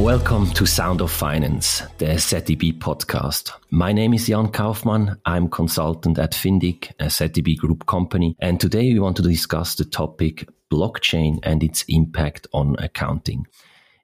[0.00, 3.52] Welcome to Sound of Finance, the zeb podcast.
[3.68, 5.18] My name is Jan Kauffmann.
[5.26, 8.34] I'm consultant at Findic, a zeb group company.
[8.40, 13.46] And today we want to discuss the topic blockchain and its impact on accounting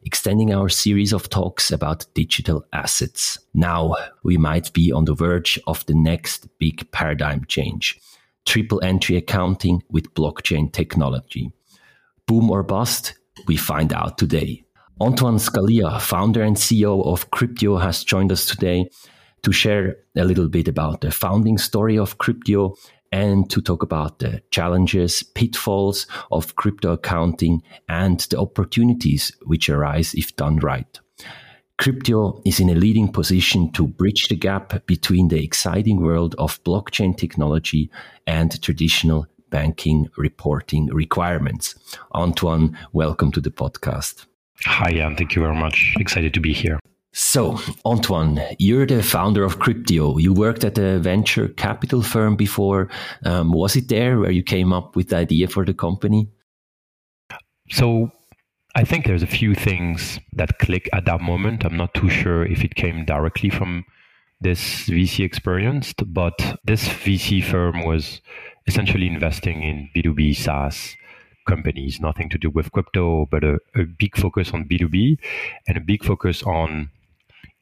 [0.03, 3.39] extending our series of talks about digital assets.
[3.55, 7.99] Now we might be on the verge of the next big paradigm change.
[8.45, 11.51] Triple entry accounting with blockchain technology.
[12.27, 13.15] Boom or bust?
[13.47, 14.66] We find out today.
[14.99, 18.89] Antoine Scalia, founder and CEO of Cryptio, has joined us today
[19.43, 22.75] to share a little bit about the founding story of Cryptio
[23.13, 30.15] and to talk about the challenges, pitfalls of crypto accounting and the opportunities which arise
[30.15, 30.99] if done right.
[31.79, 36.63] Cryptio is in a leading position to bridge the gap between the exciting world of
[36.65, 37.91] blockchain technology
[38.27, 41.75] and traditional banking reporting requirements.
[42.15, 44.25] Antoine, welcome to the podcast.
[44.65, 45.17] Hi, Jan.
[45.17, 45.95] Thank you very much.
[45.99, 46.81] Excited to be here.
[47.13, 50.21] So, Antoine, you're the founder of Cryptio.
[50.21, 52.91] You worked at a venture capital firm before.
[53.25, 56.29] Um, was it there where you came up with the idea for the company?
[57.71, 58.13] So,
[58.75, 61.65] I think there's a few things that click at that moment.
[61.65, 63.87] I'm not too sure if it came directly from
[64.43, 68.21] this VC experience, but this VC firm was
[68.67, 70.95] essentially investing in B2B SaaS
[71.47, 75.19] companies, nothing to do with crypto, but a, a big focus on B2B
[75.67, 76.91] and a big focus on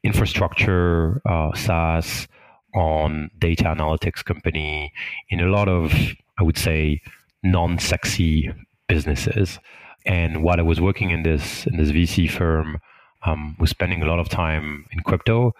[0.03, 2.29] infrastructure, uh, SaaS,
[2.75, 4.93] on data analytics company,
[5.29, 5.93] in a lot of,
[6.39, 7.01] I would say,
[7.43, 8.53] non-sexy
[8.89, 9.59] businesses.
[10.05, 12.79] And while I was working in this in this VC firm,
[13.25, 15.55] um, was spending a lot of time in crypto,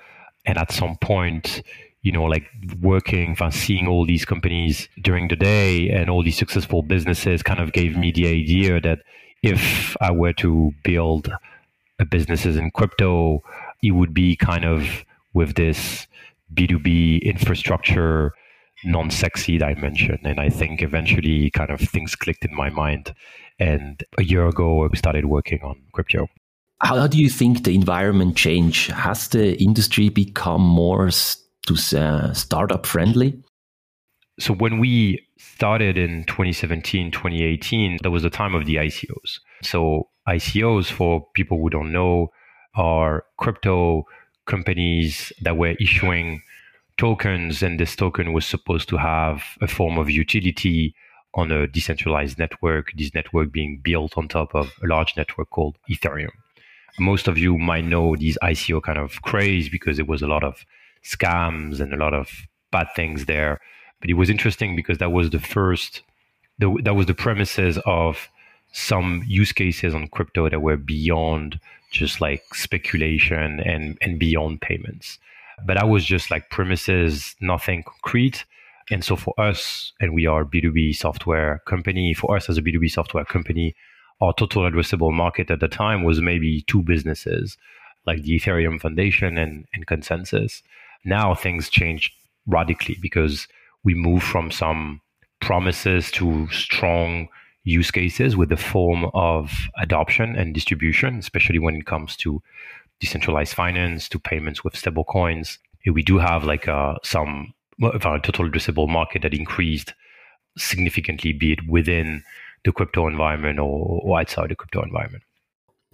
[0.45, 1.63] and at some point,
[2.05, 2.45] you know, like
[2.83, 7.73] working, seeing all these companies during the day and all these successful businesses, kind of
[7.73, 8.99] gave me the idea that
[9.43, 11.33] if I were to build
[11.99, 13.43] a businesses in crypto,
[13.83, 16.07] it would be kind of with this
[16.53, 18.33] B2B infrastructure
[18.85, 20.19] non-sexy dimension.
[20.25, 23.15] And I think eventually kind of things clicked in my mind.
[23.59, 26.27] And a year ago, I started working on crypto.
[26.83, 28.91] How do you think the environment changed?
[28.91, 31.11] Has the industry become more
[31.67, 33.43] to uh, startup friendly?
[34.39, 39.39] So when we started in 2017, 2018, that was the time of the ICOs.
[39.63, 42.31] So ICOs, for people who don't know,
[42.75, 44.05] are crypto
[44.47, 46.43] companies that were issuing
[46.97, 50.95] tokens, and this token was supposed to have a form of utility
[51.35, 55.77] on a decentralized network, this network being built on top of a large network called
[55.91, 56.31] Ethereum.
[56.99, 60.45] Most of you might know these ICO kind of craze because there was a lot
[60.45, 60.65] of
[61.05, 62.31] scams and a lot of
[62.71, 63.61] bad things there.
[64.01, 66.03] But it was interesting because that was the first,
[66.59, 68.29] the, that was the premises of
[68.73, 71.61] some use cases on crypto that were beyond
[71.91, 75.19] just like speculation and, and beyond payments.
[75.65, 78.45] But that was just like premises, nothing concrete.
[78.91, 82.91] And so for us, and we are B2B software company, for us as a B2B
[82.91, 83.75] software company,
[84.21, 87.57] our total addressable market at the time was maybe two businesses,
[88.07, 90.63] like the Ethereum Foundation and, and ConsenSys.
[91.05, 92.13] Now things change
[92.47, 93.47] radically because
[93.85, 95.01] we move from some
[95.41, 97.29] promises to strong
[97.65, 102.43] use cases with the form of adoption and distribution, especially when it comes to
[103.01, 105.59] decentralized finance, to payments with stable coins.
[105.87, 109.95] We do have like uh, some of our total addressable market that increased
[110.57, 112.23] significantly, be it within
[112.65, 115.23] the crypto environment or, or outside the crypto environment.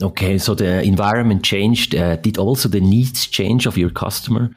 [0.03, 1.95] Okay, so the environment changed.
[1.95, 4.51] Uh, did also the needs change of your customer?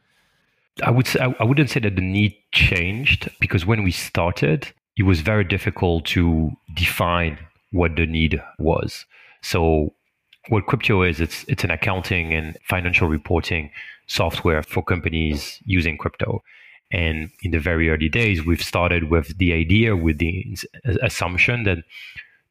[0.81, 5.03] I would say I wouldn't say that the need changed because when we started, it
[5.03, 7.38] was very difficult to define
[7.72, 9.06] what the need was.
[9.41, 9.94] So
[10.50, 13.72] what Cryptio is, it's it's an accounting and financial reporting
[14.07, 16.44] software for companies using crypto.
[16.91, 20.57] And in the very early days, we've started with the idea, with the
[21.01, 21.80] assumption that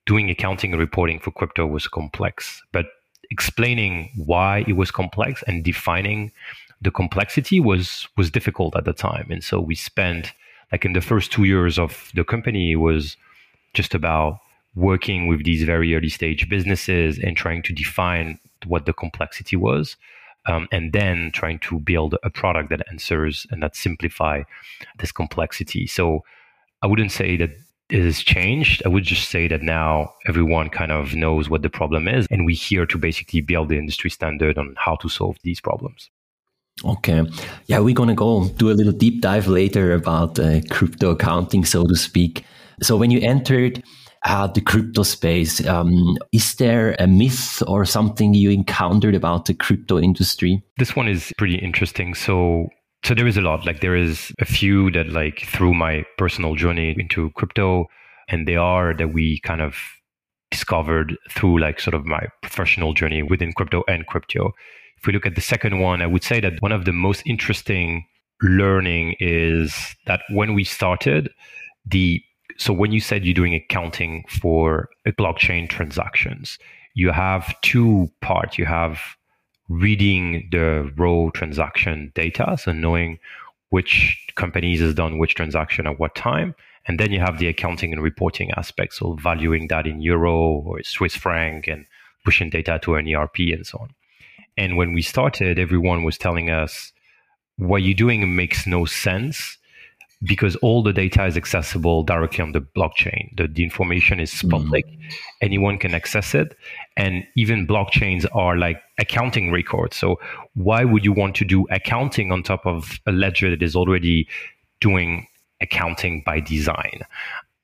[0.07, 2.61] doing accounting and reporting for crypto was complex.
[2.73, 2.87] But
[3.31, 6.33] explaining why it was complex and defining
[6.83, 9.29] the complexity was was difficult at the time.
[9.31, 10.33] And so we spent
[10.73, 13.17] like in the first two years of the company was
[13.75, 14.39] just about
[14.75, 19.97] working with these very early stage businesses and trying to define what the complexity was
[20.47, 24.43] um, and then trying to build a product that answers and that simplify
[24.99, 25.87] this complexity.
[25.87, 26.25] So
[26.83, 27.51] i wouldn't say that
[27.91, 28.83] it has changed.
[28.87, 32.47] I would just say that now everyone kind of knows what the problem is and
[32.47, 36.11] we're here to basically build the industry standard on how to solve these problems
[36.85, 37.23] Okay.
[37.67, 41.65] Yeah, we're going to go do a little deep dive later about uh, crypto accounting,
[41.65, 42.45] so to speak.
[42.81, 43.83] So, when you entered
[44.25, 45.67] uh, the crypto space.
[45.67, 50.63] Um, is there a myth or something you encountered about the crypto industry?
[50.79, 52.15] This one is pretty interesting.
[52.15, 52.69] So
[53.05, 53.67] so there is a lot.
[53.67, 57.87] Like there is a few that like through my personal journey into crypto,
[58.29, 59.77] and they are that we kind of
[60.51, 64.53] discovered through like sort of my professional journey within crypto and crypto.
[65.03, 67.25] If we look at the second one, I would say that one of the most
[67.27, 68.07] interesting
[68.41, 71.29] learning is that when we started,
[71.85, 72.23] the
[72.57, 76.57] so when you said you're doing accounting for blockchain transactions,
[76.95, 78.59] you have two parts.
[78.59, 79.01] You have
[79.69, 83.19] reading the raw transaction data, so knowing
[83.71, 86.55] which companies has done which transaction at what time.
[86.87, 90.81] And then you have the accounting and reporting aspects, so valuing that in euro or
[90.85, 91.87] Swiss franc and
[92.25, 93.95] pushing data to an ERP and so on.
[94.57, 96.93] And when we started, everyone was telling us,
[97.57, 99.59] what you're doing makes no sense
[100.25, 103.37] because all the data is accessible directly on the blockchain.
[103.37, 104.51] The, the information is mm.
[104.51, 105.13] public, mm.
[105.41, 106.57] anyone can access it.
[106.97, 109.97] And even blockchains are like accounting records.
[109.97, 110.21] So,
[110.55, 114.29] why would you want to do accounting on top of a ledger that is already
[114.81, 115.27] doing
[115.61, 117.03] accounting by design?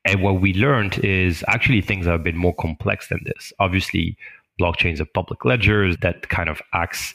[0.05, 3.53] And what we learned is actually things are a bit more complex than this.
[3.59, 4.17] Obviously,
[4.59, 7.15] blockchains of public ledgers that kind of acts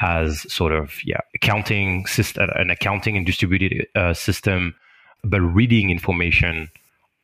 [0.00, 4.74] as sort of yeah accounting system an accounting and distributed uh, system
[5.22, 6.70] but reading information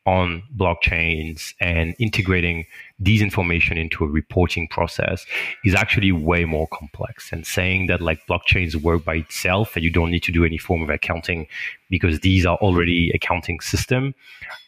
[0.05, 2.65] on blockchains and integrating
[2.99, 5.25] these information into a reporting process
[5.63, 7.31] is actually way more complex.
[7.31, 10.57] And saying that like blockchains work by itself and you don't need to do any
[10.57, 11.47] form of accounting
[11.89, 14.15] because these are already accounting system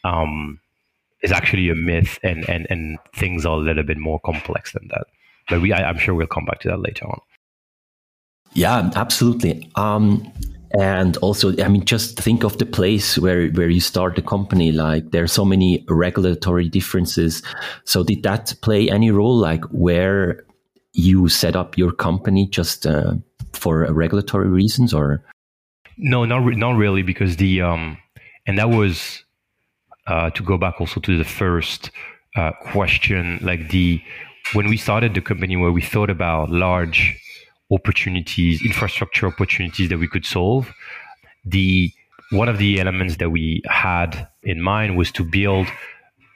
[0.04, 0.60] um,
[1.24, 4.86] is actually a myth and, and, and things are a little bit more complex than
[4.88, 5.06] that.
[5.48, 7.18] But we, I, am sure we'll come back to that later on.
[8.52, 9.70] Yeah, absolutely.
[9.74, 10.30] Um,
[10.78, 14.70] and also, I mean, just think of the place where, where you start the company.
[14.70, 17.42] Like there are so many regulatory differences.
[17.84, 19.36] So did that play any role?
[19.36, 20.44] Like where
[20.92, 23.14] you set up your company just uh,
[23.54, 25.24] for regulatory reasons or?
[25.96, 27.96] No, not, re- not really because the, um,
[28.46, 29.24] and that was
[30.06, 31.90] uh, to go back also to the first
[32.36, 34.02] uh, question, like the
[34.52, 37.18] when we started the company where we thought about large
[37.70, 40.72] opportunities, infrastructure opportunities that we could solve,
[41.44, 41.90] the
[42.30, 45.66] one of the elements that we had in mind was to build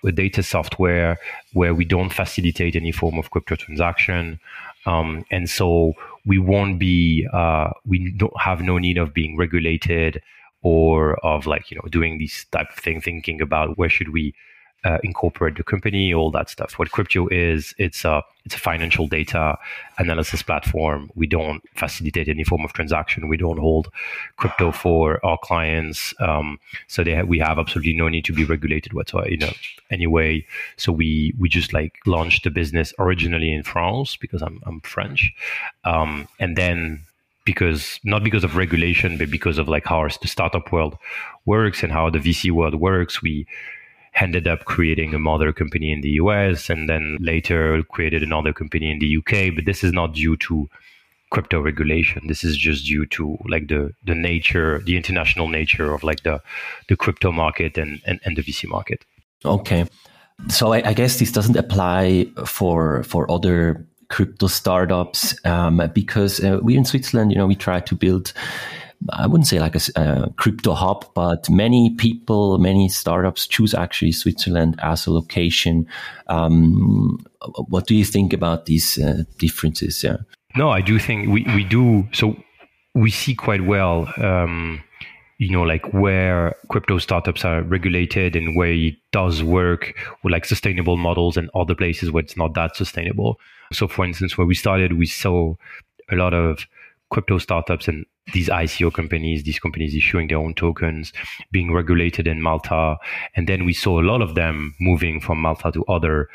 [0.05, 1.19] a data software
[1.53, 4.39] where we don't facilitate any form of crypto transaction.
[4.87, 5.95] Um, and so
[6.25, 10.23] we won't be, uh, we don't have no need of being regulated
[10.63, 14.35] or of like you know doing these type of thing thinking about where should we
[14.85, 16.79] uh, incorporate the company all that stuff.
[16.79, 19.59] What crypto is it's a it's a financial data
[19.99, 21.11] analysis platform.
[21.15, 23.29] We don't facilitate any form of transaction.
[23.29, 23.89] We don't hold
[24.39, 28.93] Cryptio for our clients um, so they we have absolutely no need to be regulated
[28.93, 29.53] whatsoever you know
[29.91, 30.47] anyway.
[30.77, 35.33] So we we just like launched the business originally in france because i'm, I'm french.
[35.85, 37.05] Um, and then
[37.49, 40.99] because not because of regulation, but because of like how the startup world
[41.47, 43.23] works and how the VC world works.
[43.23, 43.47] We
[44.21, 48.91] ended up creating a mother company in the US and then later created another company
[48.91, 49.55] in the UK.
[49.55, 50.69] But this is not due to
[51.31, 52.27] crypto regulation.
[52.27, 56.43] This is just due to like the the nature, the international nature of like the
[56.91, 59.07] the crypto market and and, and the VC market.
[59.43, 59.87] Okay.
[60.49, 66.59] So I, I guess this doesn't apply for for other crypto startups um, because uh,
[66.63, 68.33] we in Switzerland, you know, we try to build.
[69.11, 74.11] I wouldn't say like a, a, crypto hub, but many people, many startups choose actually
[74.11, 75.87] Switzerland as a location.
[76.27, 77.25] Um,
[77.69, 80.03] what do you think about these uh, differences?
[80.03, 80.17] Yeah.
[80.57, 82.09] No, I do think we, we do.
[82.13, 82.37] So
[82.95, 84.83] we see quite well, um,
[85.39, 90.45] you know, like where crypto startups are regulated and where it does work with like
[90.45, 93.39] sustainable models and other places where it's not that sustainable.
[93.73, 95.55] So, for instance, where we started, we saw
[96.11, 96.67] a lot of
[97.11, 98.05] crypto startups and
[98.35, 101.13] these ICO companies, these companies issuing their own tokens,
[101.53, 102.97] being regulated in Malta.
[103.37, 106.29] And then we saw a lot of them moving from Malta to other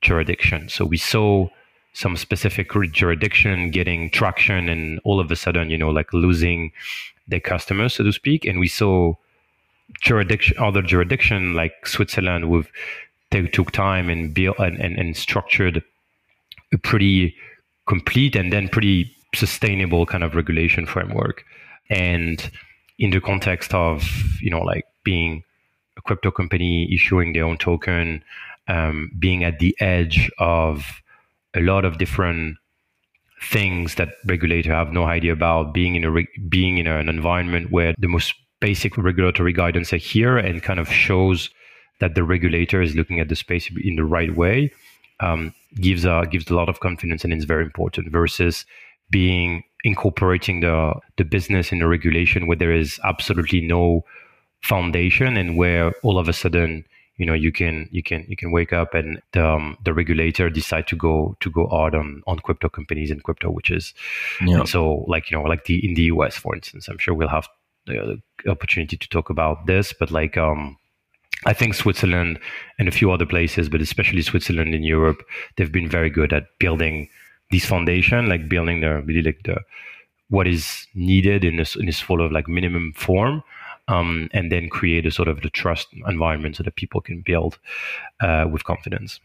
[0.00, 0.72] jurisdictions.
[0.72, 1.48] So we saw
[1.96, 6.70] some specific jurisdiction getting traction and all of a sudden, you know, like losing
[7.26, 8.44] their customers, so to speak.
[8.44, 9.14] And we saw
[10.02, 12.68] jurisdiction, other jurisdiction like Switzerland with
[13.30, 15.82] they took time and built and, and, and structured
[16.74, 17.34] a pretty
[17.88, 21.44] complete and then pretty sustainable kind of regulation framework.
[21.88, 22.50] And
[22.98, 24.06] in the context of,
[24.42, 25.44] you know, like being
[25.96, 28.22] a crypto company issuing their own token,
[28.68, 31.00] um, being at the edge of
[31.56, 32.56] a lot of different
[33.42, 37.70] things that regulators have no idea about, being in a re- being in an environment
[37.70, 41.50] where the most basic regulatory guidance are here and kind of shows
[42.00, 44.70] that the regulator is looking at the space in the right way
[45.20, 48.64] um, gives a gives a lot of confidence and it's very important versus
[49.10, 54.04] being incorporating the the business in the regulation where there is absolutely no
[54.62, 56.84] foundation and where all of a sudden
[57.16, 60.50] you know you can you can you can wake up and the, um, the regulator
[60.50, 63.94] decide to go to go hard on on crypto companies and crypto which is
[64.44, 64.64] yeah.
[64.64, 67.48] so like you know like the in the us for instance i'm sure we'll have
[67.86, 70.76] the opportunity to talk about this but like um
[71.44, 72.38] I think Switzerland
[72.78, 75.22] and a few other places, but especially Switzerland in Europe,
[75.56, 77.08] they've been very good at building
[77.50, 79.58] this foundation, like building the really like the
[80.28, 83.42] what is needed in this in this sort of like minimum form,
[83.88, 87.58] um, and then create a sort of the trust environment so that people can build
[88.20, 89.20] uh, with confidence.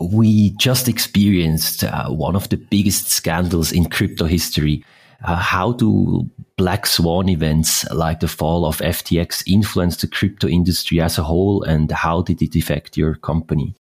[0.00, 4.84] We just experienced uh, one of the biggest scandals in crypto history.
[5.24, 11.00] Uh, how do black swan events like the fall of FTX influence the crypto industry
[11.00, 13.74] as a whole, and how did it affect your company?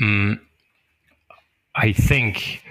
[0.00, 0.38] Mm,
[1.74, 2.62] I think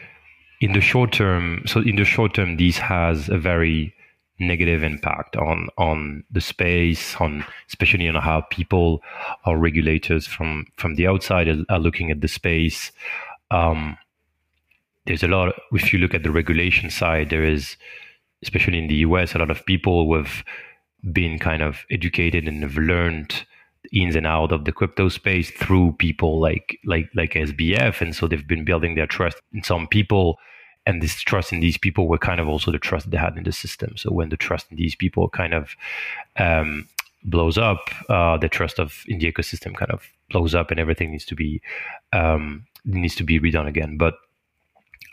[0.61, 3.93] in the short term, so in the short term, this has a very
[4.41, 9.01] negative impact on on the space, on especially on how people
[9.45, 12.91] or regulators from from the outside are, looking at the space.
[13.51, 13.97] Um,
[15.05, 15.53] there's a lot.
[15.71, 17.77] If you look at the regulation side, there is,
[18.43, 20.43] especially in the US, a lot of people who have
[21.13, 23.45] been kind of educated and have learned
[23.91, 28.27] ins and out of the crypto space through people like like like SBF, and so
[28.27, 30.37] they've been building their trust in some people
[30.91, 33.45] and this trust in these people were kind of also the trust they had in
[33.45, 33.95] the system.
[33.95, 35.77] So when the trust in these people kind of
[36.35, 36.85] um,
[37.23, 37.79] blows up,
[38.09, 41.35] uh, the trust of in the ecosystem kind of blows up, and everything needs to
[41.35, 41.61] be
[42.11, 43.95] um, needs to be redone again.
[43.97, 44.15] But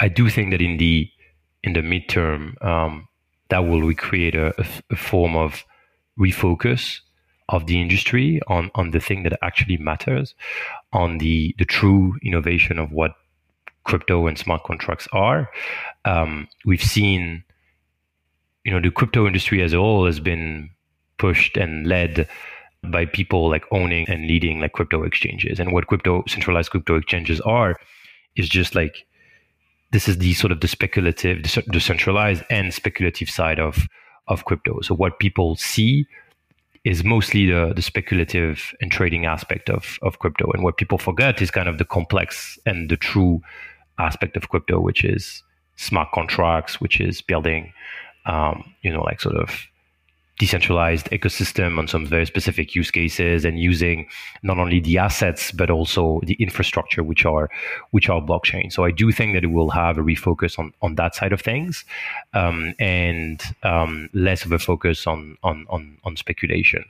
[0.01, 1.09] I do think that in the
[1.63, 3.07] in the midterm, um,
[3.51, 4.53] that will recreate a,
[4.91, 5.65] a, form of
[6.19, 7.01] refocus
[7.49, 10.35] of the industry on on the thing that actually matters,
[10.93, 13.15] on the the true innovation of what
[13.85, 15.51] crypto and smart contracts are.
[16.05, 17.45] Um, we've seen,
[18.65, 20.71] you know, the crypto industry as a whole has been
[21.19, 22.29] pushed and led
[22.85, 25.59] by people like owning and leading like crypto exchanges.
[25.59, 27.77] And what crypto centralized crypto exchanges are
[28.37, 29.07] is just like
[29.91, 33.87] this is the sort of the speculative, the decentralized and speculative side of
[34.29, 34.81] of crypto.
[34.83, 36.07] So what people see
[36.89, 40.51] is mostly the, the speculative and trading aspect of, of crypto.
[40.53, 43.43] And what people forget is kind of the complex and the true
[43.99, 45.43] aspect of crypto, which is
[45.77, 47.75] smart contracts, which is building,
[48.25, 49.67] um, you know, like sort of
[50.39, 54.07] decentralized ecosystem on some very specific use cases and using
[54.43, 57.51] not only the assets but also the infrastructure which are
[57.91, 58.73] which are blockchain.
[58.73, 61.41] So i do think that it will have a refocus on on that side of
[61.41, 61.85] things
[62.35, 66.85] um, and um, less of a focus on on on, on speculation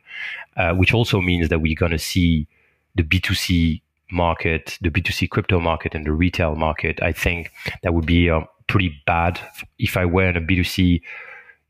[0.57, 2.47] uh, which also means that we're going to see
[2.95, 7.53] the b2c market, the B2C crypto market and the retail market, I think
[7.83, 8.31] that would be
[8.67, 9.41] pretty bad
[9.79, 11.01] if I were in a B2C,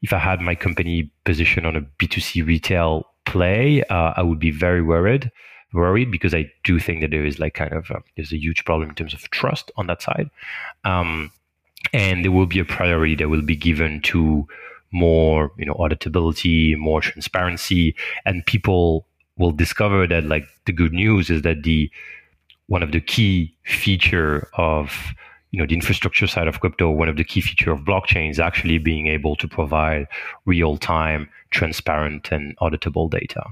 [0.02, 4.50] if I had my company position on a B2C retail play, uh, I would be
[4.50, 5.30] very worried,
[5.72, 8.64] worried because I do think that there is like kind of, uh, there's a huge
[8.64, 10.30] problem in terms of trust on that side.
[10.84, 11.30] Um,
[11.92, 14.46] and there will be a priority that will be given to
[14.90, 21.30] more, you know, auditability, more transparency, and people will discover that like the good news
[21.30, 21.90] is that the
[22.66, 25.12] one of the key feature of
[25.50, 28.40] you know the infrastructure side of crypto one of the key feature of blockchain is
[28.40, 30.06] actually being able to provide
[30.44, 33.44] real-time transparent and auditable data.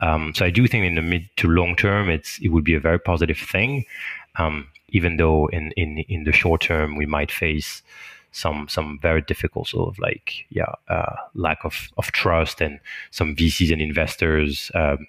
[0.00, 2.74] Um, so i do think in the mid to long term it's it would be
[2.74, 3.84] a very positive thing.
[4.36, 7.82] Um, even though in, in in the short term we might face
[8.32, 12.80] some some very difficult sort of like yeah uh, lack of, of trust and
[13.10, 15.06] some VCs and investors um,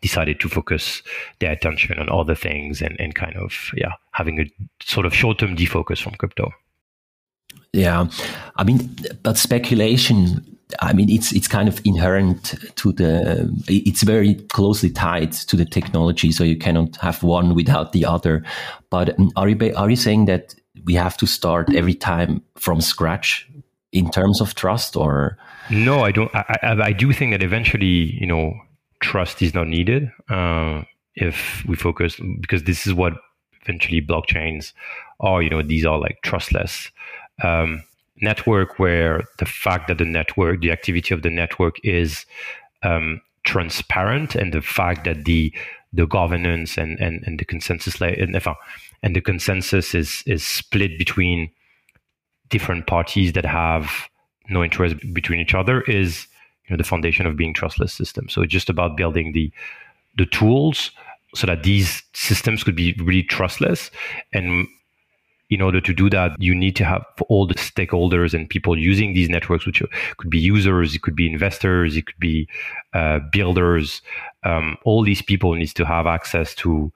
[0.00, 1.02] decided to focus
[1.38, 4.46] their attention on other things and, and kind of yeah having a
[4.82, 6.52] sort of short-term defocus from crypto.
[7.72, 8.08] Yeah.
[8.56, 10.44] I mean but speculation
[10.80, 15.64] i mean it's it's kind of inherent to the it's very closely tied to the
[15.64, 18.42] technology so you cannot have one without the other.
[18.90, 22.80] But um, are you are you saying that we have to start every time from
[22.80, 23.48] scratch
[23.92, 25.38] in terms of trust or?
[25.70, 28.54] No i don't i, I, I do think that eventually you know
[29.00, 30.82] trust is not needed uh,
[31.14, 33.14] if we focus because this is what
[33.62, 34.72] eventually blockchains
[35.20, 35.42] are.
[35.42, 36.90] You know, these are like trustless
[37.42, 37.82] um,
[38.20, 42.26] network where the fact that the network, the activity of the network is
[42.82, 45.52] um, transparent, and the fact that the
[45.92, 48.36] the governance and and, and the consensus and,
[49.02, 51.50] and the consensus is is split between
[52.48, 54.08] different parties that have
[54.48, 56.26] no interest between each other is
[56.66, 58.32] you know the foundation of being trustless systems.
[58.32, 59.52] So it's just about building the
[60.16, 60.90] the tools
[61.34, 63.90] so that these systems could be really trustless
[64.32, 64.66] and
[65.48, 69.14] in order to do that, you need to have all the stakeholders and people using
[69.14, 69.82] these networks, which
[70.16, 72.48] could be users, it could be investors, it could be
[72.94, 74.02] uh, builders.
[74.42, 76.92] Um, all these people needs to have access to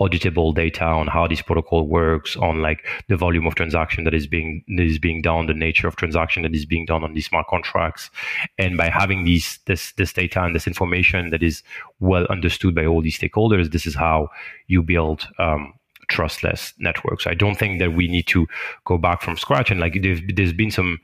[0.00, 4.26] auditable data on how this protocol works, on like the volume of transaction that is
[4.26, 7.26] being that is being done, the nature of transaction that is being done on these
[7.26, 8.10] smart contracts,
[8.58, 11.62] and by having these this this data and this information that is
[12.00, 14.30] well understood by all these stakeholders, this is how
[14.68, 15.74] you build um,
[16.08, 17.26] trustless networks.
[17.26, 18.46] I don't think that we need to
[18.84, 19.70] go back from scratch.
[19.70, 21.00] And like there's, there's been some,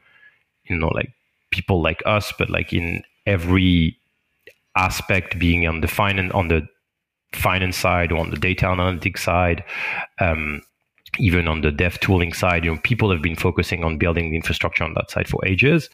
[0.64, 1.12] you know, like
[1.50, 3.96] people like us, but like in every
[4.76, 6.66] aspect being on the finance on the
[7.34, 9.64] finance side or on the data analytics side,
[10.20, 10.60] um,
[11.18, 14.36] even on the dev tooling side, you know, people have been focusing on building the
[14.36, 15.88] infrastructure on that side for ages.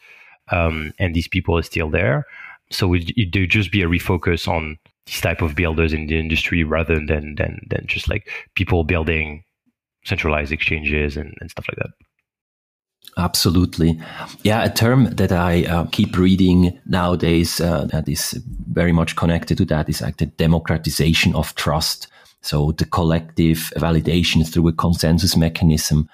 [0.51, 2.25] Um, and these people are still there.
[2.71, 6.19] So it, it, there just be a refocus on these type of builders in the
[6.19, 9.43] industry rather than than than just like people building
[10.05, 11.91] centralized exchanges and, and stuff like that.
[13.17, 13.99] Absolutely.
[14.43, 18.41] Yeah, a term that I uh, keep reading nowadays uh, that is
[18.71, 22.07] very much connected to that is like the democratization of trust.
[22.41, 26.09] So the collective validation through a consensus mechanism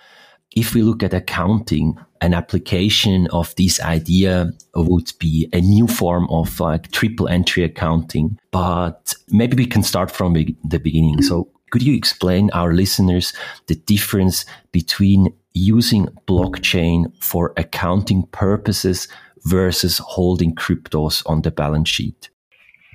[0.57, 6.27] if we look at accounting, an application of this idea would be a new form
[6.31, 8.39] of like triple entry accounting.
[8.51, 11.21] But maybe we can start from the beginning.
[11.21, 13.33] So could you explain our listeners
[13.67, 15.27] the difference between
[15.57, 19.07] using blockchain for accounting purposes
[19.45, 22.29] versus holding cryptos on the balance sheet?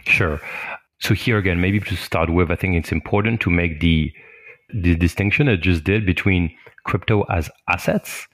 [0.05, 0.41] Sure.
[1.01, 4.13] So here again, maybe to start with, I think it's important to make the
[4.75, 6.51] the distinction I just did between
[6.85, 8.27] crypto as assets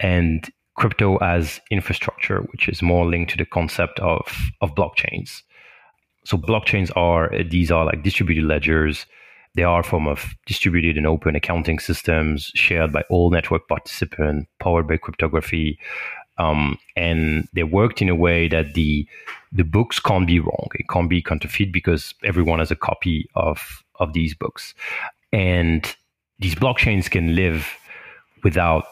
[0.00, 4.20] and crypto as infrastructure, which is more linked to the concept of,
[4.60, 5.42] of blockchains.
[6.24, 9.06] So blockchains are these are like distributed ledgers.
[9.54, 14.50] They are a form of distributed and open accounting systems shared by all network participants,
[14.58, 15.78] powered by cryptography.
[16.38, 19.06] Um, and they worked in a way that the
[19.52, 20.68] the books can't be wrong.
[20.74, 24.74] It can't be counterfeit because everyone has a copy of of these books.
[25.32, 25.94] And
[26.40, 27.68] these blockchains can live
[28.42, 28.86] without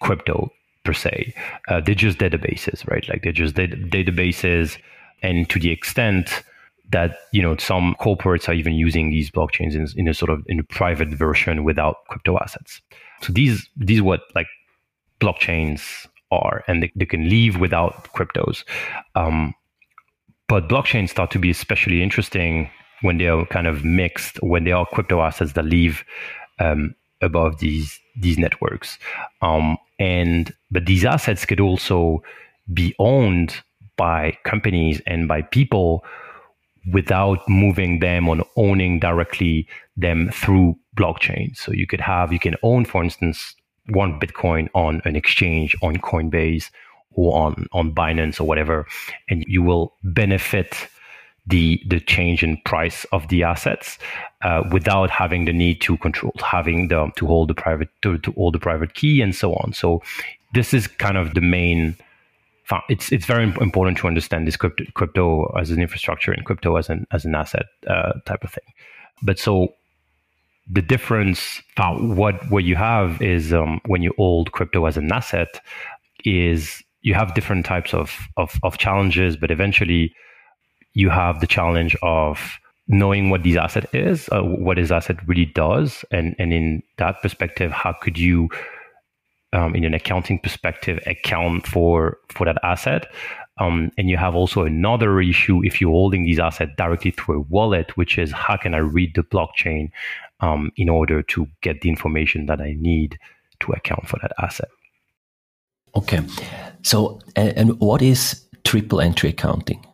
[0.00, 0.50] crypto
[0.84, 1.34] per se.
[1.68, 3.06] Uh, they're just databases, right?
[3.08, 4.78] Like they're just databases,
[5.22, 6.42] and to the extent
[6.90, 10.44] that you know some corporates are even using these blockchains in, in a sort of
[10.46, 12.80] in a private version without crypto assets.
[13.22, 14.46] So these these what like
[15.20, 18.64] blockchains are, and they, they can leave without cryptos.
[19.14, 19.54] Um,
[20.48, 22.70] but blockchains start to be especially interesting
[23.02, 26.04] when they are kind of mixed, when they are crypto assets that leave
[26.60, 28.98] um, above these these networks.
[29.42, 32.22] Um, and but these assets could also
[32.72, 33.56] be owned
[33.96, 36.04] by companies and by people
[36.92, 41.56] without moving them or owning directly them through blockchain.
[41.56, 43.54] So you could have you can own, for instance,
[43.88, 46.70] one Bitcoin on an exchange on Coinbase
[47.12, 48.86] or on on Binance or whatever,
[49.28, 50.88] and you will benefit
[51.46, 53.98] the the change in price of the assets
[54.42, 58.32] uh, without having the need to control having the to hold the private to, to
[58.32, 60.02] hold the private key and so on so
[60.54, 61.96] this is kind of the main
[62.88, 66.88] it's it's very important to understand this crypto, crypto as an infrastructure and crypto as
[66.88, 68.64] an as an asset uh, type of thing.
[69.22, 69.68] But so
[70.70, 75.60] the difference what what you have is um, when you hold crypto as an asset
[76.24, 80.12] is you have different types of, of, of challenges but eventually
[80.94, 85.46] you have the challenge of knowing what this asset is, uh, what this asset really
[85.46, 88.48] does, and and in that perspective, how could you,
[89.56, 93.06] um, in an accounting perspective, account for for that asset?
[93.58, 97.44] Um, and you have also another issue if you're holding these assets directly through a
[97.48, 99.90] wallet, which is how can I read the blockchain
[100.40, 103.18] um, in order to get the information that I need
[103.60, 104.68] to account for that asset.
[105.94, 106.20] Okay,
[106.82, 109.84] so and, and what is triple entry accounting?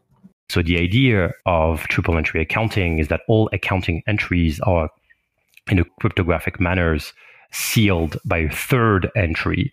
[0.48, 4.90] So the idea of triple entry accounting is that all accounting entries are
[5.70, 7.12] in a cryptographic manners
[7.52, 9.72] sealed by a third entry.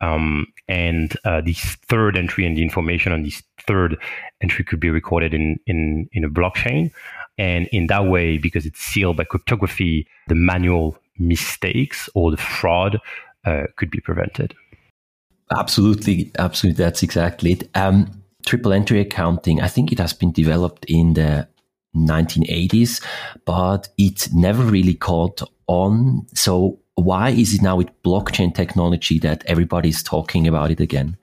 [0.00, 3.96] Um, and uh, this third entry and the information on this third
[4.40, 6.92] entry could be recorded in, in, in a blockchain.
[7.36, 13.00] And in that way, because it's sealed by cryptography, the manual mistakes or the fraud
[13.44, 14.54] uh, could be prevented.
[15.56, 16.84] Absolutely, absolutely.
[16.84, 17.70] That's exactly it.
[17.74, 21.48] Um, triple entry accounting, I think it has been developed in the
[21.96, 23.02] 1980s,
[23.44, 26.26] but it never really caught on.
[26.34, 31.16] So why is it now with blockchain technology that everybody is talking about it again?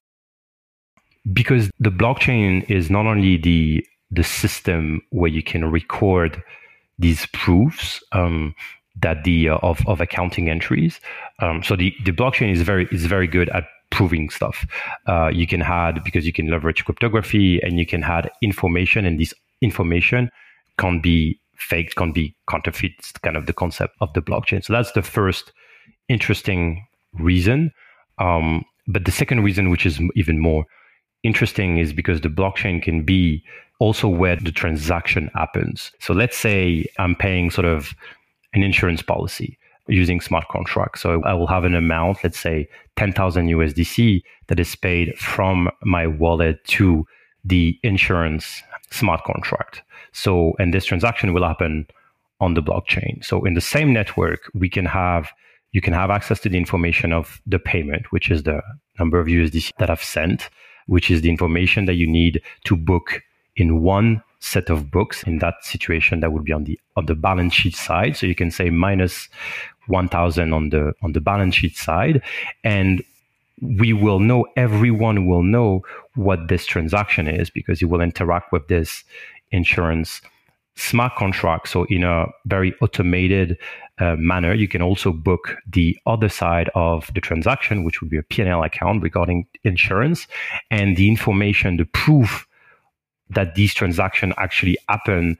[1.33, 6.41] Because the blockchain is not only the the system where you can record
[6.99, 8.55] these proofs um,
[9.01, 11.01] that the uh, of, of accounting entries.
[11.39, 14.65] Um, so the, the blockchain is very is very good at proving stuff.
[15.07, 19.19] Uh, you can add because you can leverage cryptography and you can add information, and
[19.19, 20.29] this information
[20.77, 22.93] can be faked, can be counterfeit.
[22.99, 24.63] It's kind of the concept of the blockchain.
[24.63, 25.51] So that's the first
[26.09, 27.71] interesting reason.
[28.17, 30.65] Um, but the second reason, which is even more
[31.23, 33.43] interesting, is because the blockchain can be
[33.79, 35.91] also where the transaction happens.
[35.99, 37.93] So let's say I'm paying sort of
[38.53, 41.01] an insurance policy using smart contracts.
[41.01, 46.07] So I will have an amount, let's say 10,000 USDC that is paid from my
[46.07, 47.05] wallet to
[47.43, 49.83] the insurance smart contract.
[50.13, 51.85] So, and this transaction will happen
[52.39, 53.23] on the blockchain.
[53.23, 55.31] So in the same network, we can have
[55.75, 58.61] you can have access to the information of the payment, which is the
[58.97, 60.49] number of USDC that I've sent,
[60.87, 63.21] which is the information that you need to book
[63.57, 65.21] in one set of books.
[65.23, 68.15] In that situation, that would be on the on the balance sheet side.
[68.15, 69.27] So you can say minus
[69.87, 72.21] 1000 on the on the balance sheet side
[72.63, 73.03] and
[73.61, 75.83] we will know everyone will know
[76.13, 79.03] what this transaction is because you will interact with this
[79.51, 80.21] insurance
[80.75, 81.67] smart contract.
[81.67, 83.57] So in a very automated
[83.99, 88.17] uh, manner, you can also book the other side of the transaction, which would be
[88.17, 90.27] a P&L account regarding insurance
[90.69, 92.47] and the information, the proof
[93.29, 95.37] that these transactions actually happen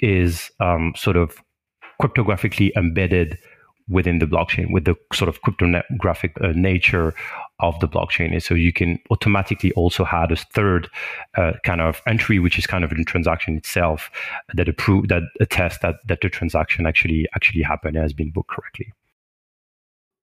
[0.00, 1.42] is um, sort of
[2.00, 3.38] cryptographically embedded
[3.88, 7.14] within the blockchain with the sort of cryptographic uh, nature
[7.60, 8.44] of the blockchain is.
[8.44, 10.88] So you can automatically also add a third
[11.36, 14.10] uh, kind of entry which is kind of the transaction itself
[14.54, 18.50] that approve that attests that that the transaction actually actually happened and has been booked
[18.50, 18.92] correctly.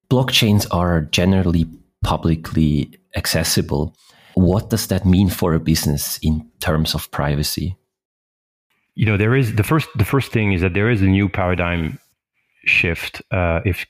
[0.09, 1.65] Blockchains are generally
[2.03, 3.95] publicly accessible.
[4.35, 7.75] What does that mean for a business in terms of privacy?
[8.93, 11.27] You know there is the first the first thing is that there is a new
[11.27, 11.99] paradigm
[12.65, 13.85] shift uh, if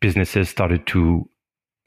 [0.00, 1.28] businesses started to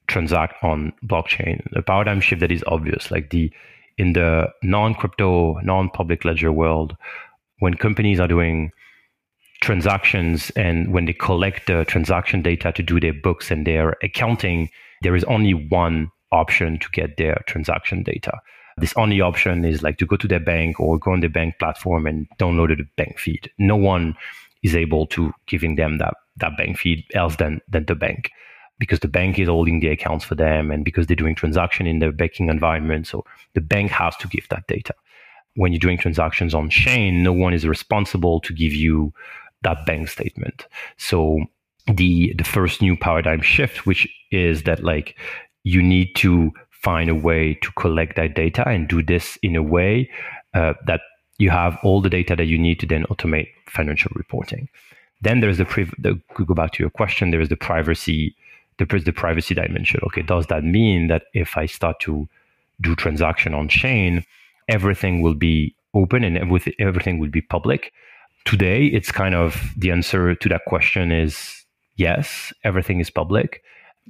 [0.08, 1.66] transact on blockchain.
[1.76, 3.52] A paradigm shift that is obvious, like the
[3.98, 6.96] in the non-crypto, non-public ledger world,
[7.60, 8.72] when companies are doing
[9.62, 14.70] transactions and when they collect the transaction data to do their books and their accounting,
[15.04, 18.34] there is only one option to get their transaction data.
[18.78, 21.60] This only option is like to go to their bank or go on the bank
[21.60, 23.52] platform and download the bank feed.
[23.60, 24.16] No one
[24.64, 28.32] is able to giving them that that bank feed else than than the bank.
[28.80, 32.00] Because the bank is holding the accounts for them and because they're doing transaction in
[32.00, 34.94] their banking environment so the bank has to give that data.
[35.56, 39.14] When you're doing transactions on chain no one is responsible to give you
[39.62, 40.68] that bank statement.
[40.98, 41.40] So
[41.88, 45.18] the the first new paradigm shift which is that like
[45.64, 49.64] you need to find a way to collect that data and do this in a
[49.64, 50.10] way
[50.54, 51.02] uh, that
[51.38, 54.68] you have all the data that you need to then automate financial reporting
[55.24, 55.66] then there's the,
[55.98, 57.32] the go back to your question.
[57.32, 58.36] There is the privacy,
[58.78, 60.02] the, the privacy dimension.
[60.08, 62.28] Okay, does that mean that if I start to
[62.82, 64.26] do transaction on chain,
[64.68, 66.38] everything will be open and
[66.80, 67.94] everything will be public?
[68.46, 71.64] Today, it's kind of the answer to that question is
[71.96, 73.64] yes, everything is public.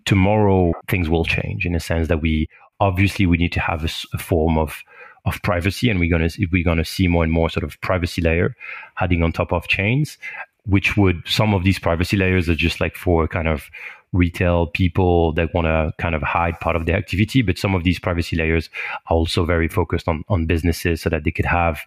[0.06, 2.49] Tomorrow, things will change in a sense that we
[2.80, 4.82] obviously we need to have a, a form of
[5.26, 8.56] of privacy, and we're gonna we're gonna see more and more sort of privacy layer
[8.99, 10.17] adding on top of chains
[10.65, 13.69] which would some of these privacy layers are just like for kind of
[14.13, 17.84] retail people that want to kind of hide part of their activity but some of
[17.84, 18.69] these privacy layers
[19.08, 21.80] are also very focused on, on businesses so that they could have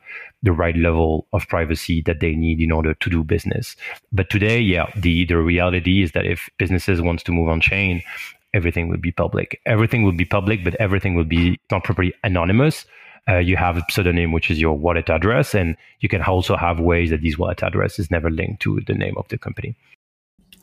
[0.42, 3.76] the right level of privacy that they need in order to do business.
[4.12, 8.02] But today yeah the the reality is that if businesses wants to move on chain
[8.54, 9.60] everything will be public.
[9.66, 12.86] Everything will be public but everything will be not properly anonymous
[13.28, 16.80] uh, you have a pseudonym, which is your wallet address, and you can also have
[16.80, 19.74] ways that this wallet address is never linked to the name of the company.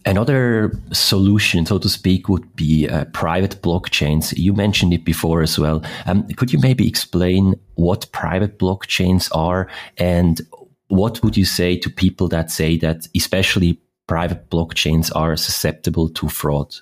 [0.06, 4.34] Another solution, so to speak, would be uh, private blockchains.
[4.38, 5.82] You mentioned it before as well.
[6.06, 10.42] Um, could you maybe explain what private blockchains are and
[10.90, 16.28] what would you say to people that say that especially private blockchains are susceptible to
[16.28, 16.76] fraud?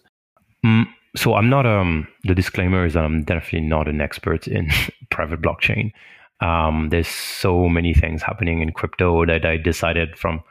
[0.65, 4.69] Mm, so I'm not um the disclaimer is that I'm definitely not an expert in
[5.12, 5.91] private blockchain.
[6.39, 10.41] Um, there's so many things happening in crypto that I decided from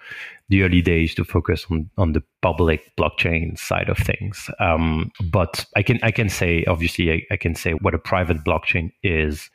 [0.49, 4.51] the early days to focus on, on the public blockchain side of things.
[4.61, 8.45] Um, but I can I can say obviously I, I can say what a private
[8.45, 9.51] blockchain is.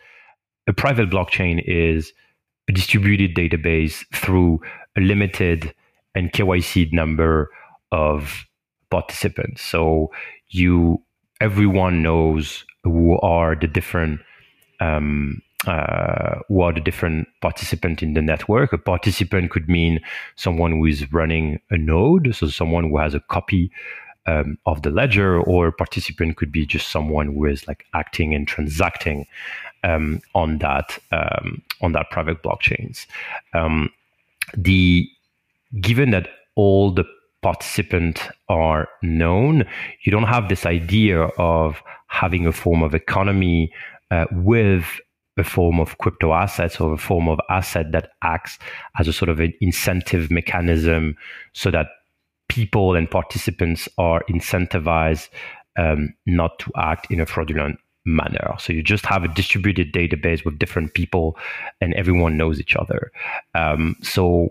[0.68, 2.12] A private blockchain is
[2.68, 4.60] a distributed database through
[4.98, 5.74] a limited
[6.16, 7.52] and KYC number
[7.92, 8.46] of
[8.90, 9.62] participants.
[9.62, 10.12] So
[10.50, 11.02] you
[11.42, 14.22] everyone knows who are the different
[14.80, 18.74] um, uh, who are the different participants in the network.
[18.74, 20.00] A participant could mean
[20.36, 23.72] someone who is running a node, so someone who has a copy
[24.28, 28.34] um, of the ledger, or a participant could be just someone who is like acting
[28.34, 29.26] and transacting
[29.84, 33.06] um, on that um, on that private blockchains.
[33.54, 33.90] Um,
[34.56, 35.10] the
[35.82, 37.06] given that all the
[37.46, 39.66] participants are known,
[40.04, 43.72] you don't have this idea of having a form of economy
[44.10, 44.84] uh, with
[45.38, 48.58] a form of crypto assets or a form of asset that acts
[49.00, 51.16] as a sort of an incentive mechanism
[51.54, 51.86] so that
[52.50, 55.30] people and participants are incentivized
[55.78, 58.56] um, not to act in a fraudulent manner.
[58.58, 61.38] So you just have a distributed database with different people
[61.80, 63.12] and everyone knows each other.
[63.54, 64.50] Um, so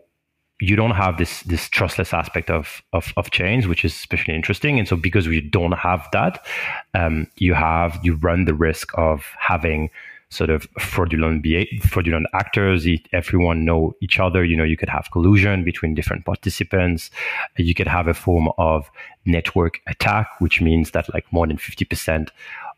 [0.60, 4.78] you don't have this this trustless aspect of, of of change, which is especially interesting.
[4.78, 6.46] And so because we don't have that,
[6.94, 9.90] um, you have you run the risk of having
[10.30, 11.46] sort of fraudulent
[11.82, 12.86] fraudulent actors.
[13.12, 14.44] Everyone know each other.
[14.44, 17.10] You know, you could have collusion between different participants.
[17.56, 18.90] You could have a form of
[19.24, 22.30] network attack, which means that like more than fifty percent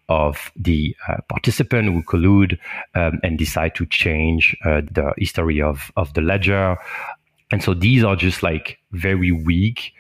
[0.09, 2.59] of the uh, participant will collude
[2.95, 6.77] um, and decide to change uh, the history of, of the ledger.
[7.52, 9.92] And so these are just like very weak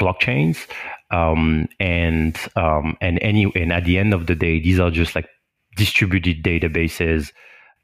[0.00, 0.66] blockchains.
[1.10, 5.14] Um, and um, and any and at the end of the day, these are just
[5.14, 5.28] like
[5.76, 7.32] distributed databases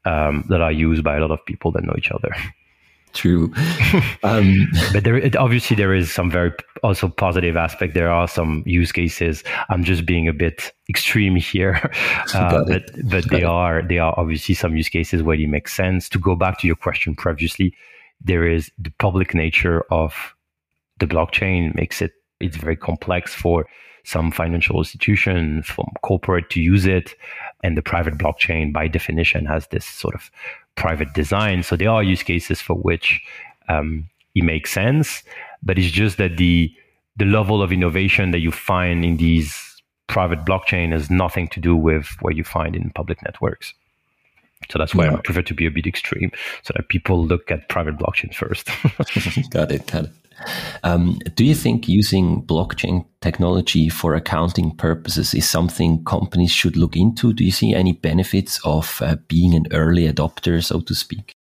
[0.05, 2.35] um, that are used by a lot of people that know each other.
[3.13, 3.53] True,
[4.23, 6.51] um, but there obviously there is some very
[6.83, 7.93] also positive aspect.
[7.93, 9.43] There are some use cases.
[9.69, 11.91] I'm just being a bit extreme here,
[12.33, 16.07] uh, but but they are they are obviously some use cases where it makes sense.
[16.09, 17.73] To go back to your question previously,
[18.23, 20.35] there is the public nature of
[20.99, 23.67] the blockchain makes it it's very complex for
[24.03, 27.15] some financial institution from corporate to use it.
[27.63, 30.31] And the private blockchain by definition has this sort of
[30.75, 31.61] private design.
[31.63, 33.21] So there are use cases for which
[33.69, 35.23] um, it makes sense.
[35.61, 36.73] But it's just that the
[37.17, 41.75] the level of innovation that you find in these private blockchain has nothing to do
[41.75, 43.73] with what you find in public networks
[44.69, 45.13] so that's why yeah.
[45.13, 46.31] I prefer to be a bit extreme,
[46.63, 48.69] so that people look at private blockchain first.
[49.51, 49.87] got it.
[49.87, 50.11] Got it.
[50.83, 56.95] Um, do you think using blockchain technology for accounting purposes is something companies should look
[56.95, 57.33] into?
[57.33, 61.33] Do you see any benefits of uh, being an early adopter, so to speak?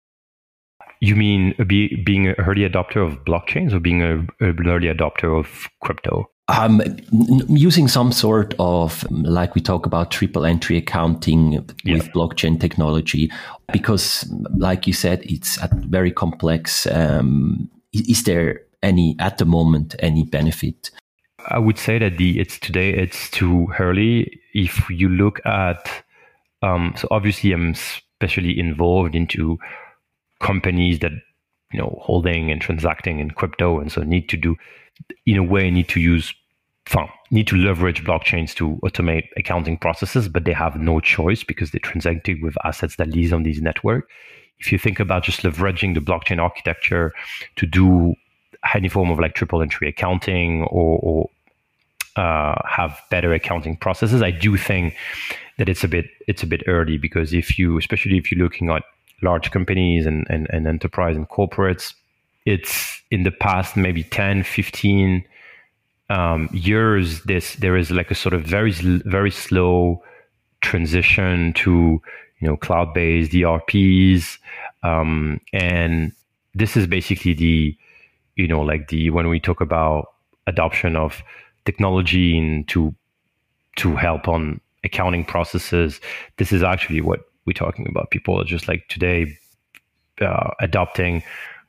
[1.01, 5.69] You mean be, being an early adopter of blockchains or being an early adopter of
[5.81, 6.29] crypto?
[6.57, 6.81] Um,
[7.47, 11.93] using some sort of, like we talk about triple entry accounting yeah.
[11.93, 13.31] with blockchain technology,
[13.71, 16.87] because, like you said, it's very complex.
[16.87, 20.89] Um, is there any, at the moment, any benefit?
[21.49, 24.41] I would say that the it's today it's too early.
[24.53, 25.87] If you look at,
[26.63, 29.59] um, so obviously I'm especially involved into
[30.41, 31.11] companies that
[31.71, 34.55] you know holding and transacting in crypto, and so need to do
[35.25, 36.33] in a way need to use
[37.31, 41.79] need to leverage blockchains to automate accounting processes, but they have no choice because they're
[41.79, 44.09] transacting with assets that live on these network.
[44.59, 47.13] If you think about just leveraging the blockchain architecture
[47.57, 48.15] to do
[48.73, 51.29] any form of like triple entry accounting or, or
[52.15, 54.95] uh, have better accounting processes, I do think
[55.57, 58.69] that it's a bit it's a bit early because if you, especially if you're looking
[58.69, 58.83] at
[59.21, 61.93] large companies and, and, and enterprise and corporates,
[62.45, 65.23] it's in the past maybe 10, 15
[66.09, 70.03] um, years, this there is like a sort of very very slow
[70.61, 72.01] transition to
[72.39, 74.39] you know cloud-based ERPs,
[74.81, 76.11] um, and
[76.55, 77.77] this is basically the
[78.35, 80.13] you know like the when we talk about
[80.47, 81.21] adoption of
[81.65, 82.93] technology and to
[83.75, 86.01] to help on accounting processes,
[86.37, 88.11] this is actually what we're talking about.
[88.11, 89.37] People are just like today
[90.21, 91.23] uh, adopting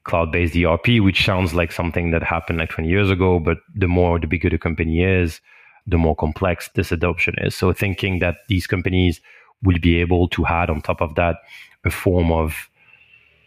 [0.04, 4.18] cloud-based ERP, which sounds like something that happened like 20 years ago, but the more
[4.18, 5.40] the bigger the company is,
[5.86, 7.54] the more complex this adoption is.
[7.54, 9.20] So thinking that these companies
[9.62, 11.36] will be able to add on top of that
[11.84, 12.68] a form of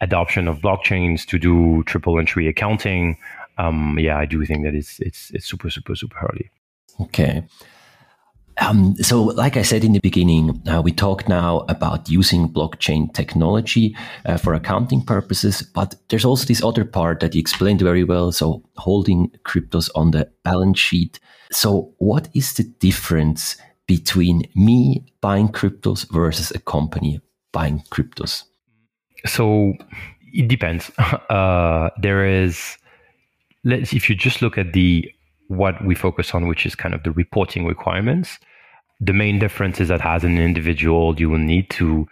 [0.00, 3.16] adoption of blockchains to do triple entry accounting,
[3.58, 6.50] um, yeah, I do think that it's it's it's super super super early.
[7.00, 7.44] Okay.
[8.58, 13.12] Um, so, like I said in the beginning, uh, we talked now about using blockchain
[13.12, 18.04] technology uh, for accounting purposes, but there's also this other part that you explained very
[18.04, 18.30] well.
[18.30, 21.18] So, holding cryptos on the balance sheet.
[21.50, 27.20] So, what is the difference between me buying cryptos versus a company
[27.52, 28.44] buying cryptos?
[29.26, 29.74] So,
[30.32, 30.90] it depends.
[31.30, 32.76] Uh, there is,
[33.64, 35.10] let's if you just look at the
[35.56, 38.38] what we focus on, which is kind of the reporting requirements.
[39.00, 42.06] The main difference is that as an individual, you will need to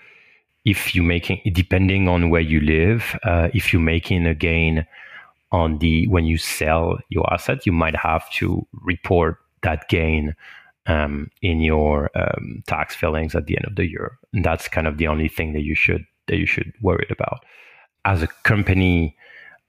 [0.65, 4.87] if you're making, depending on where you live, uh, if you're making a gain
[5.51, 10.35] on the when you sell your asset, you might have to report that gain
[10.87, 14.19] um, in your um, tax fillings at the end of the year.
[14.33, 17.45] And that's kind of the only thing that you should that you should worry about.
[18.05, 19.17] As a company,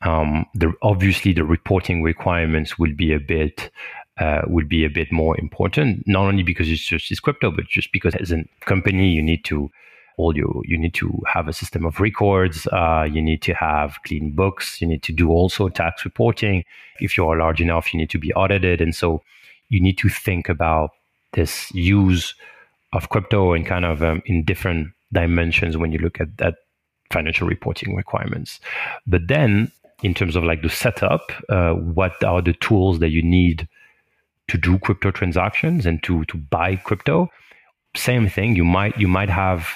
[0.03, 3.71] um, the, obviously the reporting requirements will be a bit
[4.19, 6.03] uh, would be a bit more important.
[6.05, 9.43] Not only because it's just it's crypto, but just because as a company you need
[9.45, 9.71] to
[10.17, 12.67] all you you need to have a system of records.
[12.67, 14.81] Uh, you need to have clean books.
[14.81, 16.63] You need to do also tax reporting.
[16.99, 19.23] If you are large enough, you need to be audited, and so
[19.69, 20.91] you need to think about
[21.33, 22.35] this use
[22.93, 26.55] of crypto and kind of um, in different dimensions when you look at that
[27.11, 28.59] financial reporting requirements.
[29.07, 29.71] But then,
[30.03, 33.67] in terms of like the setup, uh, what are the tools that you need
[34.49, 37.29] to do crypto transactions and to to buy crypto?
[37.95, 38.55] Same thing.
[38.55, 39.67] You might you might have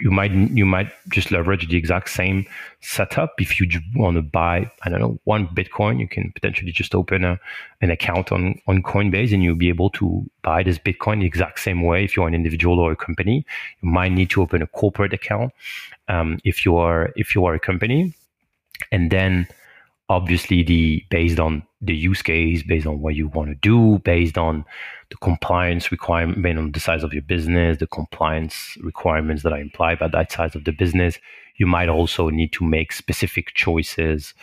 [0.00, 2.46] you might you might just leverage the exact same
[2.80, 6.94] setup if you want to buy i don't know one bitcoin you can potentially just
[6.94, 7.38] open a,
[7.80, 11.58] an account on on coinbase and you'll be able to buy this bitcoin the exact
[11.58, 13.44] same way if you're an individual or a company
[13.82, 15.52] you might need to open a corporate account
[16.08, 18.14] um, if you are if you are a company
[18.92, 19.46] and then
[20.08, 24.38] obviously the based on the use case based on what you want to do based
[24.38, 24.64] on
[25.10, 29.98] the compliance requirement on the size of your business the compliance requirements that are implied
[29.98, 31.18] by that size of the business
[31.56, 34.34] you might also need to make specific choices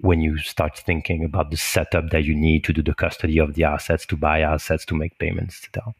[0.00, 3.54] when you start thinking about the setup that you need to do the custody of
[3.54, 5.94] the assets to buy assets to make payments to them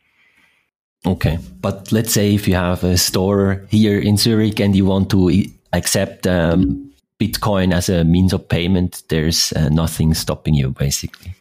[1.07, 1.39] okay.
[1.61, 5.45] But let's say if you have a store here in zurich and you want to
[5.73, 6.88] accept um,
[7.21, 11.35] Bitcoin as a means of payment, there's uh, nothing stopping you, basically.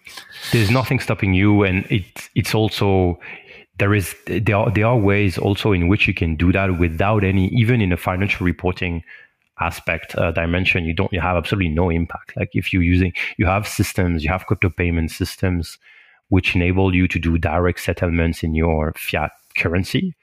[0.51, 3.19] There's nothing stopping you, and it's it's also
[3.79, 7.23] there is there are there are ways also in which you can do that without
[7.23, 9.03] any even in a financial reporting
[9.59, 13.45] aspect uh, dimension you don't you have absolutely no impact like if you're using you
[13.45, 15.79] have systems you have crypto payment systems
[16.29, 20.15] which enable you to do direct settlements in your fiat currency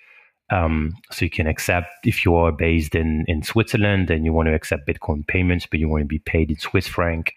[0.51, 4.49] um, so you can accept if you are based in, in Switzerland and you want
[4.49, 7.33] to accept Bitcoin payments, but you want to be paid in Swiss franc,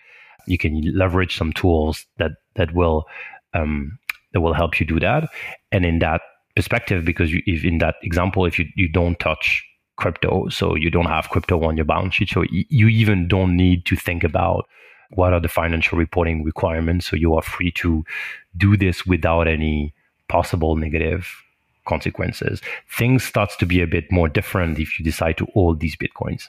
[0.46, 3.06] you can leverage some tools that that will
[3.54, 3.98] um,
[4.34, 5.30] that will help you do that.
[5.72, 6.22] And in that
[6.56, 9.64] perspective, because you, if in that example, if you, you don't touch
[9.98, 13.86] crypto, so you don't have crypto on your balance sheet, so you even don't need
[13.86, 14.68] to think about
[15.12, 17.08] what are the financial reporting requirements.
[17.08, 18.04] So you are free to
[18.58, 19.94] do this without any
[20.28, 21.30] possible negative
[21.88, 22.62] consequences.
[22.98, 26.44] Things starts to be a bit more different if you decide to hold these bitcoins.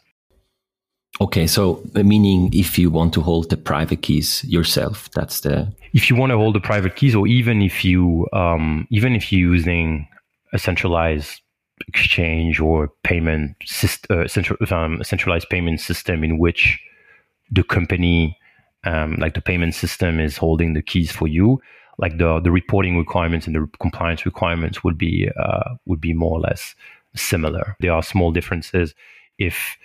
[1.21, 5.73] Okay, so uh, meaning if you want to hold the private keys yourself, that's the.
[5.93, 9.33] If you want to hold the private keys, or even if you, um, even if
[9.33, 10.07] you're using
[10.53, 11.41] a centralized
[11.89, 16.79] exchange or payment system, uh, central, um, centralized payment system in which
[17.51, 18.37] the company,
[18.85, 21.61] um, like the payment system, is holding the keys for you,
[21.99, 26.39] like the the reporting requirements and the compliance requirements would be uh, would be more
[26.39, 26.75] or less
[27.15, 27.77] similar.
[27.81, 28.95] There are small differences
[29.39, 29.77] if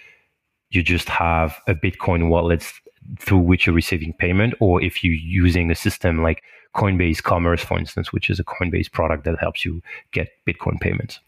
[0.69, 2.71] you just have a Bitcoin wallet
[3.19, 6.43] through which you're receiving payment, or if you're using a system like
[6.75, 11.19] Coinbase Commerce, for instance, which is a Coinbase product that helps you get Bitcoin payments.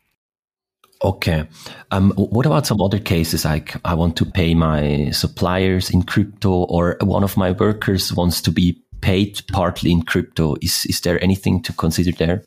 [1.04, 1.46] Okay.
[1.92, 6.52] Um, what about some other cases like I want to pay my suppliers in crypto
[6.52, 10.56] or one of my workers wants to be paid partly in crypto.
[10.62, 12.44] Is is there anything to consider there?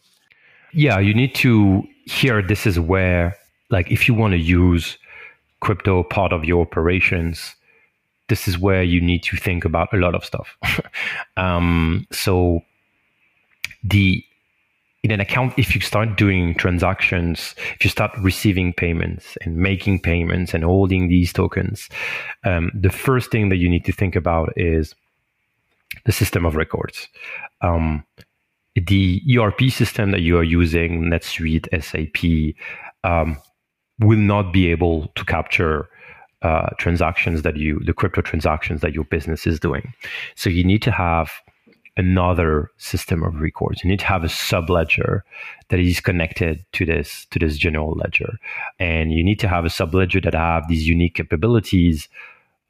[0.73, 3.37] Yeah, you need to here this is where
[3.71, 4.99] like if you want to use
[5.61, 7.55] crypto part of your operations,
[8.29, 10.57] this is where you need to think about a lot of stuff.
[11.37, 12.61] um, so
[13.83, 14.25] the
[15.05, 20.01] in an account, if you start doing transactions, if you start receiving payments and making
[20.01, 21.89] payments and holding these tokens,
[22.45, 24.95] um, the first thing that you need to think about is
[26.05, 27.09] the system of records.
[27.61, 28.05] Um,
[28.75, 32.55] the ERP system that you are using, NetSuite, SAP,
[33.05, 33.37] um,
[33.99, 35.89] will not be able to capture
[36.43, 39.93] uh, transactions that you, the crypto transactions that your business is doing.
[40.37, 41.33] So you need to have
[41.97, 43.83] another system of records.
[43.83, 45.23] You need to have a subledger
[45.69, 48.39] that is connected to this to this general ledger,
[48.79, 52.09] and you need to have a subledger that have these unique capabilities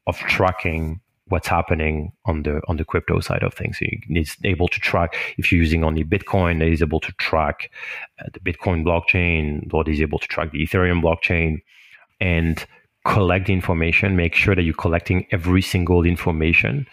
[0.07, 0.99] of tracking
[1.29, 3.77] what's happening on the on the crypto side of things.
[3.81, 7.71] It's able to track if you're using only Bitcoin, it is able to track
[8.19, 11.61] uh, the Bitcoin blockchain, it is able to track the Ethereum blockchain,
[12.19, 12.65] and
[13.05, 14.15] collect the information.
[14.15, 16.87] Make sure that you're collecting every single information.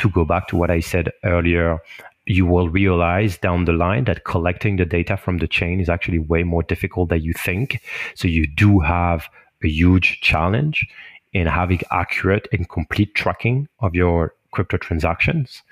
[0.00, 1.80] To go back to what I said earlier,
[2.26, 6.20] you will realize down the line that collecting the data from the chain is actually
[6.20, 7.80] way more difficult than you think.
[8.14, 9.28] So you do have
[9.64, 10.86] a huge challenge
[11.32, 15.62] in having accurate and complete tracking of your crypto transactions.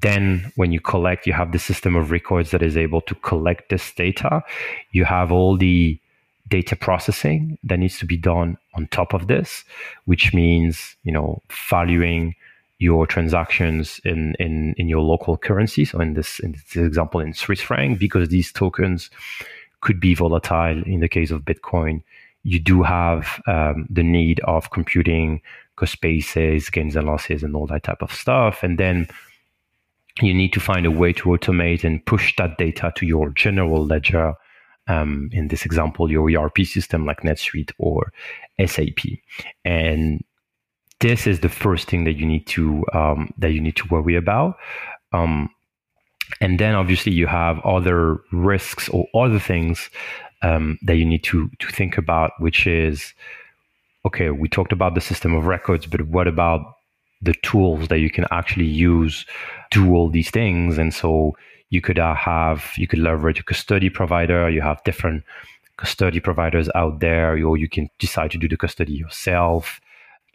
[0.00, 3.68] Then, when you collect, you have the system of records that is able to collect
[3.68, 4.42] this data.
[4.92, 6.00] You have all the
[6.46, 9.64] data processing that needs to be done on top of this,
[10.04, 12.34] which means, you know, valuing
[12.78, 15.84] your transactions in, in, in your local currency.
[15.84, 19.10] So in this, in this example, in Swiss franc, because these tokens
[19.80, 22.02] could be volatile in the case of Bitcoin,
[22.48, 25.42] you do have um, the need of computing
[25.76, 28.62] cost bases, gains and losses, and all that type of stuff.
[28.62, 29.06] And then
[30.22, 33.84] you need to find a way to automate and push that data to your general
[33.84, 34.32] ledger.
[34.86, 38.10] Um, in this example, your ERP system like NetSuite or
[38.64, 39.18] SAP.
[39.66, 40.24] And
[41.00, 44.16] this is the first thing that you need to um, that you need to worry
[44.16, 44.56] about.
[45.12, 45.50] Um,
[46.40, 49.90] and then obviously you have other risks or other things
[50.42, 53.14] um, that you need to to think about, which is
[54.04, 54.30] okay.
[54.30, 56.60] We talked about the system of records, but what about
[57.20, 59.24] the tools that you can actually use
[59.72, 60.78] to do all these things?
[60.78, 61.36] And so
[61.70, 64.48] you could uh, have you could leverage a custody provider.
[64.48, 65.24] You have different
[65.76, 69.80] custody providers out there, or you can decide to do the custody yourself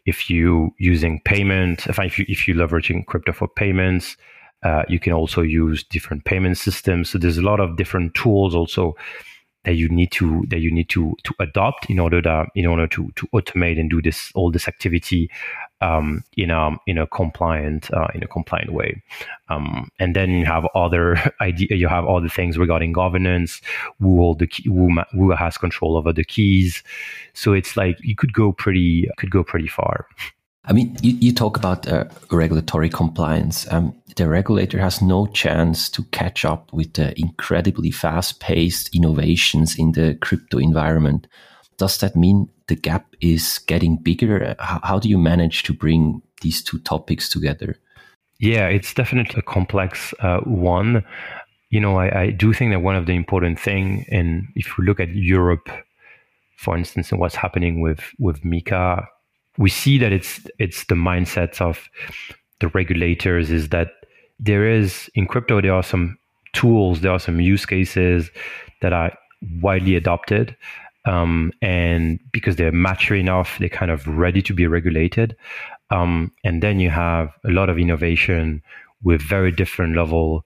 [0.06, 4.16] if you using payment, if you if you leveraging crypto for payments,
[4.62, 7.10] uh, you can also use different payment systems.
[7.10, 8.96] So there's a lot of different tools also
[9.64, 12.86] that you need to that you need to to adopt in order to in order
[12.86, 15.30] to to automate and do this all this activity
[15.80, 19.02] um, in a in a compliant uh, in a compliant way.
[19.48, 23.60] Um, and then you have other idea you have other things regarding governance,
[24.00, 26.82] who hold the key, who, who has control over the keys.
[27.32, 30.06] So it's like you could go pretty could go pretty far.
[30.66, 33.70] I mean, you, you talk about uh, regulatory compliance.
[33.70, 39.78] Um, the regulator has no chance to catch up with the incredibly fast paced innovations
[39.78, 41.26] in the crypto environment.
[41.76, 44.54] Does that mean the gap is getting bigger?
[44.58, 47.76] How, how do you manage to bring these two topics together?
[48.38, 51.04] Yeah, it's definitely a complex uh, one.
[51.70, 54.84] You know, I, I, do think that one of the important thing, and if we
[54.84, 55.68] look at Europe,
[56.56, 59.06] for instance, and what's happening with with MiCA,
[59.58, 61.88] we see that it's it's the mindsets of
[62.60, 63.88] the regulators is that
[64.38, 66.16] there is in crypto there are some
[66.52, 68.30] tools there are some use cases
[68.80, 69.12] that are
[69.60, 70.56] widely adopted
[71.06, 75.36] um, and because they're mature enough they're kind of ready to be regulated
[75.90, 78.62] um, and then you have a lot of innovation
[79.02, 80.44] with very different level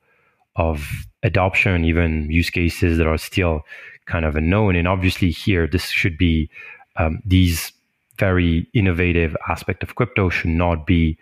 [0.57, 3.63] of adoption even use cases that are still
[4.07, 4.75] kind of unknown.
[4.75, 6.51] And obviously here this should be
[6.97, 7.73] um, these
[8.19, 11.17] very innovative aspect of crypto should not be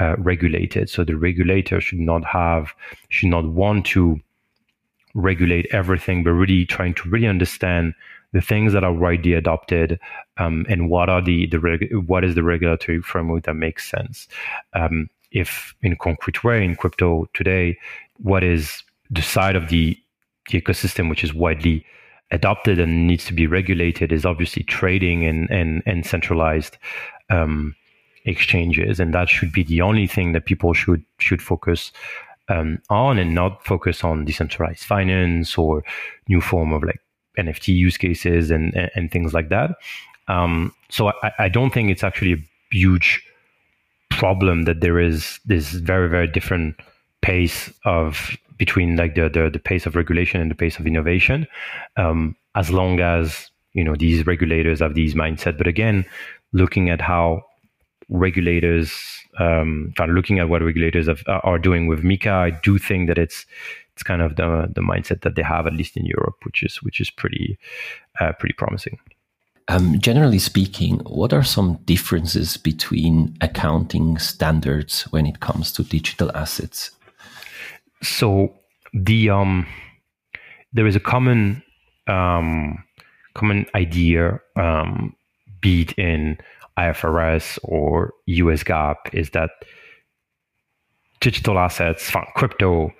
[0.00, 0.88] uh, regulated.
[0.88, 2.74] So the regulator should not have,
[3.08, 4.20] should not want to
[5.14, 7.94] regulate everything, but really trying to really understand
[8.32, 9.98] the things that are widely adopted
[10.38, 14.28] um, and what are the the reg- what is the regulatory framework that makes sense.
[14.72, 17.78] Um, if in concrete way in crypto today,
[18.18, 19.98] what is the side of the,
[20.50, 21.84] the ecosystem which is widely
[22.30, 26.78] adopted and needs to be regulated is obviously trading and and, and centralized
[27.30, 27.74] um,
[28.24, 31.92] exchanges, and that should be the only thing that people should should focus
[32.48, 35.84] um, on, and not focus on decentralized finance or
[36.28, 37.00] new form of like
[37.38, 39.70] NFT use cases and and, and things like that.
[40.28, 43.22] Um, so I, I don't think it's actually a huge
[44.10, 46.76] problem that there is this very very different
[47.22, 51.46] pace of between like the, the, the pace of regulation and the pace of innovation,
[51.96, 55.56] um, as long as you know these regulators have these mindset.
[55.56, 56.04] But again,
[56.52, 57.42] looking at how
[58.10, 58.92] regulators,
[59.38, 63.46] um, looking at what regulators have, are doing with MiCA, I do think that it's
[63.94, 66.82] it's kind of the the mindset that they have at least in Europe, which is
[66.82, 67.58] which is pretty
[68.20, 68.98] uh, pretty promising.
[69.68, 76.30] Um, generally speaking, what are some differences between accounting standards when it comes to digital
[76.34, 76.90] assets?
[78.02, 78.54] So
[78.92, 79.66] the um
[80.72, 81.62] there is a common
[82.06, 82.82] um
[83.34, 85.14] common idea um
[85.60, 86.38] be it in
[86.78, 89.50] IFRS or US GAAP is that
[91.20, 92.92] digital assets, crypto,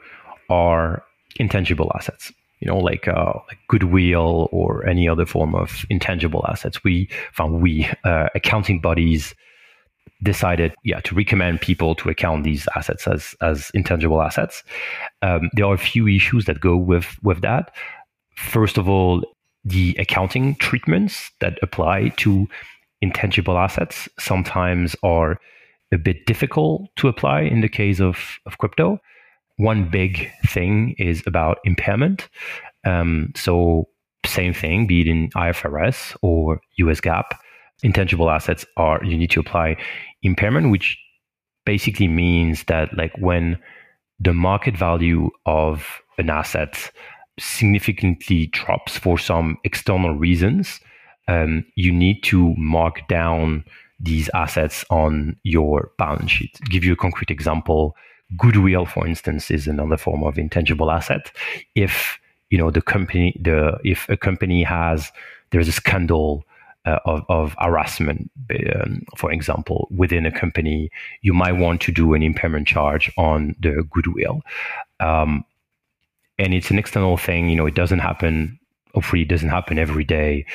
[0.48, 1.02] are
[1.36, 2.32] intangible assets.
[2.60, 6.84] You know, like uh, like goodwill or any other form of intangible assets.
[6.84, 9.34] We found we uh, accounting bodies
[10.22, 14.62] decided yeah to recommend people to account these assets as as intangible assets.
[15.22, 17.74] Um, there are a few issues that go with with that.
[18.36, 19.24] First of all
[19.64, 22.48] the accounting treatments that apply to
[23.02, 25.38] intangible assets sometimes are
[25.92, 28.98] a bit difficult to apply in the case of, of crypto.
[29.56, 32.28] One big thing is about impairment.
[32.84, 33.88] Um, so
[34.24, 37.24] same thing be it in ifrs or us GAAP
[37.82, 39.76] intangible assets are you need to apply
[40.22, 40.98] impairment, which
[41.64, 43.58] basically means that like when
[44.18, 46.90] the market value of an asset
[47.38, 50.80] significantly drops for some external reasons,
[51.28, 53.64] um, you need to mark down
[53.98, 56.58] these assets on your balance sheet.
[56.70, 57.94] Give you a concrete example,
[58.36, 61.30] goodwill, for instance, is another form of intangible asset.
[61.74, 62.18] If
[62.50, 65.12] you know the company, the if a company has
[65.50, 66.44] there's a scandal
[66.86, 68.30] uh, of, of harassment,
[68.74, 70.90] um, for example, within a company,
[71.22, 74.40] you might want to do an impairment charge on the goodwill.
[74.98, 75.44] Um,
[76.38, 78.58] and it's an external thing, you know, it doesn't happen,
[78.94, 80.46] hopefully, it doesn't happen every day.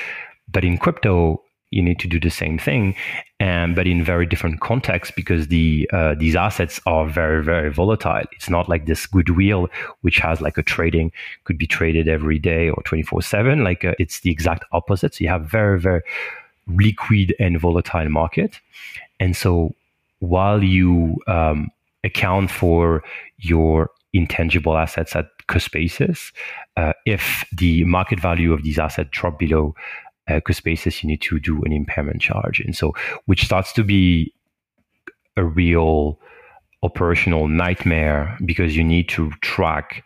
[0.51, 1.43] But in crypto,
[1.75, 2.95] you need to do the same thing,
[3.39, 8.23] and but in very different contexts because the uh, these assets are very very volatile.
[8.31, 9.67] It's not like this goodwill
[10.01, 11.11] which has like a trading
[11.43, 13.63] could be traded every day or twenty four seven.
[13.63, 15.15] Like uh, it's the exact opposite.
[15.15, 16.01] So you have very very
[16.67, 18.59] liquid and volatile market,
[19.19, 19.75] and so
[20.19, 21.69] while you um,
[22.03, 23.03] account for
[23.39, 26.31] your intangible assets at cost basis,
[26.77, 29.75] uh, if the market value of these assets drop below
[30.27, 32.59] uh, basis, you need to do an impairment charge.
[32.59, 32.93] And so,
[33.25, 34.33] which starts to be
[35.37, 36.19] a real
[36.83, 40.03] operational nightmare because you need to track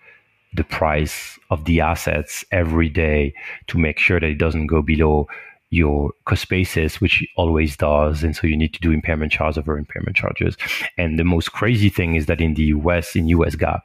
[0.53, 3.33] the price of the assets every day
[3.67, 5.27] to make sure that it doesn't go below
[5.69, 8.23] your cost basis, which always does.
[8.23, 10.57] And so you need to do impairment charges over impairment charges.
[10.97, 13.81] And the most crazy thing is that in the US, in US GAAP,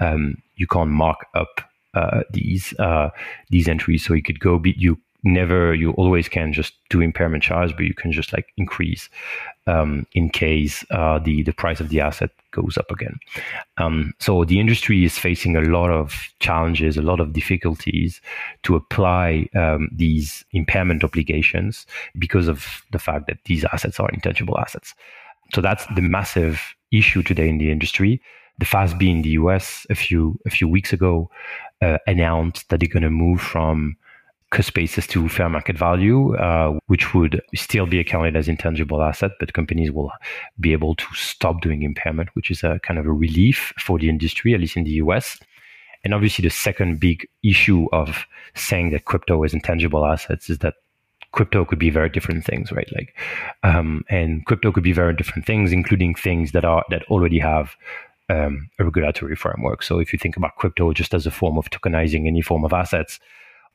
[0.00, 1.60] um, you can't mark up
[1.94, 3.10] uh, these uh,
[3.50, 4.04] these entries.
[4.04, 7.84] So you could go be you never you always can just do impairment charge but
[7.84, 9.08] you can just like increase
[9.66, 13.18] um, in case uh, the the price of the asset goes up again.
[13.76, 18.20] Um, so the industry is facing a lot of challenges a lot of difficulties
[18.62, 21.86] to apply um, these impairment obligations
[22.18, 24.94] because of the fact that these assets are intangible assets.
[25.52, 28.22] So that's the massive issue today in the industry.
[28.58, 31.30] The FASB in the US a few a few weeks ago
[31.82, 33.96] uh, announced that they're going to move from
[34.50, 39.32] cost basis to fair market value, uh, which would still be accounted as intangible asset,
[39.38, 40.10] but companies will
[40.58, 44.08] be able to stop doing impairment, which is a kind of a relief for the
[44.08, 45.38] industry, at least in the US.
[46.04, 48.24] And obviously, the second big issue of
[48.54, 50.74] saying that crypto is intangible assets is that
[51.32, 52.88] crypto could be very different things, right?
[52.94, 53.14] Like,
[53.62, 57.74] um, and crypto could be very different things, including things that are that already have
[58.30, 59.82] um, a regulatory framework.
[59.82, 62.72] So, if you think about crypto just as a form of tokenizing any form of
[62.72, 63.18] assets,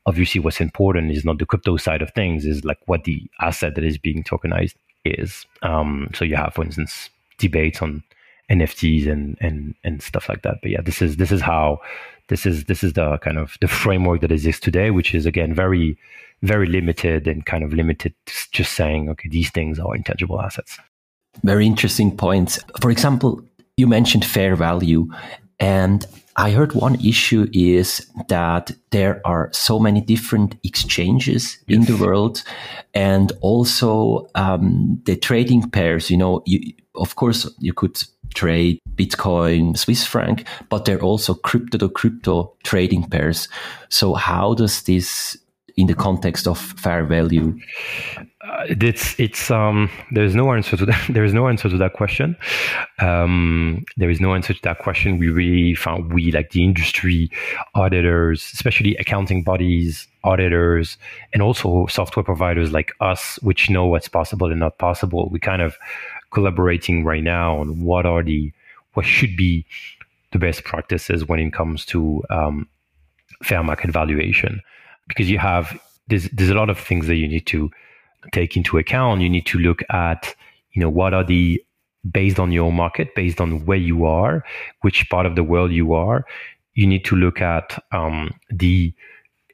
[0.06, 3.76] obviously what's important is not the crypto side of things is like what the asset
[3.76, 4.76] that is being tokenized
[5.06, 5.46] is.
[5.62, 8.04] Um, so you have for instance debates on
[8.52, 10.58] nfts and and and stuff like that.
[10.62, 11.80] But yeah this is this is how
[12.28, 15.54] this is this is the kind of the framework that exists today which is again
[15.54, 15.98] very
[16.42, 18.14] very limited and kind of limited
[18.52, 20.78] just saying okay these things are intangible assets.
[21.44, 23.42] Very interesting points for example
[23.78, 25.08] you mentioned fair value
[25.60, 26.06] and
[26.36, 31.78] I heard one issue is that there are so many different exchanges yes.
[31.78, 32.44] in the world,
[32.94, 36.10] and also um, the trading pairs.
[36.10, 38.02] You know, you, of course, you could
[38.34, 43.48] trade Bitcoin, Swiss franc, but there are also crypto to crypto trading pairs.
[43.90, 45.38] So, how does this
[45.76, 47.58] in the context of fair value?
[48.18, 51.94] Uh, it's it's um there's no answer to that there is no answer to that
[51.94, 52.36] question.
[53.00, 55.18] Um there is no answer to that question.
[55.18, 57.32] We really found we like the industry
[57.76, 60.98] auditors especially accounting bodies auditors
[61.34, 65.30] and also software providers like us which know what's possible and not possible.
[65.32, 65.76] We kind of
[66.32, 68.52] collaborating right now on what are the
[68.94, 69.66] what should be
[70.32, 72.68] the best practices when it comes to um,
[73.44, 74.62] fair market valuation
[75.08, 75.78] because you have
[76.08, 77.70] there's there's a lot of things that you need to
[78.32, 79.22] take into account.
[79.22, 80.36] You need to look at
[80.72, 81.64] you know what are the
[82.10, 84.44] based on your market, based on where you are,
[84.82, 86.26] which part of the world you are.
[86.74, 88.94] You need to look at um, the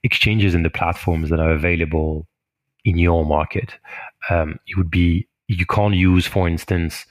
[0.04, 2.28] exchanges and the platforms that are available
[2.86, 3.76] in your market.
[4.30, 7.06] Um, it would be you can't use, for instance,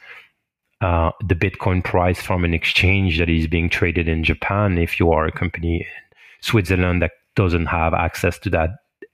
[0.80, 5.10] uh, the Bitcoin price from an exchange that is being traded in Japan if you
[5.10, 8.70] are a company in Switzerland that doesn't have access to that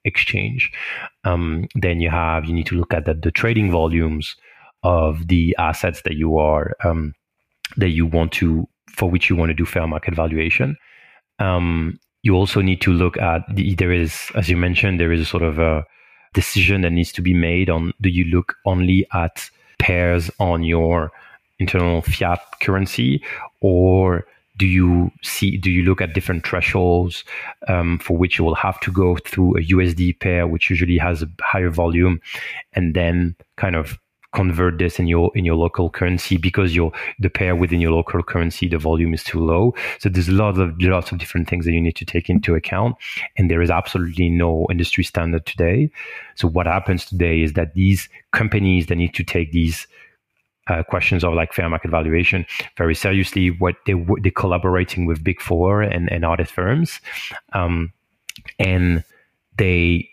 [0.06, 0.72] exchange.
[1.24, 4.34] Um, then you have you need to look at the, the trading volumes
[4.82, 7.12] of the assets that you are um,
[7.76, 8.66] that you want to
[8.96, 10.76] for which you want to do fair market valuation.
[11.38, 15.20] Um, you also need to look at the, there is as you mentioned there is
[15.20, 15.84] a sort of a
[16.32, 21.12] decision that needs to be made on do you look only at pairs on your
[21.58, 23.22] internal fiat currency
[23.60, 24.26] or
[24.56, 27.24] do you see do you look at different thresholds
[27.68, 31.22] um, for which you will have to go through a usd pair which usually has
[31.22, 32.20] a higher volume
[32.72, 33.98] and then kind of
[34.34, 36.36] convert this in your in your local currency?
[36.36, 39.74] Because your the pair within your local currency the volume is too low.
[39.98, 42.96] So there's lots of lots of different things that you need to take into account
[43.38, 45.90] and there is absolutely no industry standard today.
[46.34, 49.86] So what happens today is that these companies that need to take these
[50.66, 52.46] uh, questions of like fair market valuation.
[52.76, 57.00] Very seriously what they they're collaborating with big four and, and audit firms
[57.52, 57.92] um,
[58.58, 59.04] and
[59.56, 60.08] they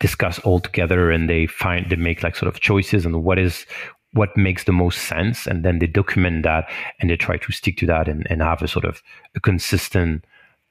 [0.00, 3.66] discuss all together and they find they make like sort of choices on what is
[4.12, 6.68] what makes the most sense and then they document that
[7.00, 9.02] and they try to stick to that and, and have a sort of
[9.34, 10.24] a consistent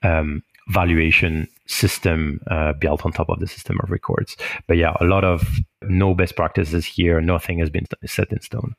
[0.04, 4.36] um, valuation system uh, built on top of the system of records.
[4.66, 7.22] But yeah a lot of no best practices here.
[7.22, 8.76] Nothing has been set in stone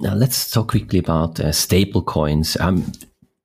[0.00, 2.92] now let's talk quickly about uh, stable coins um,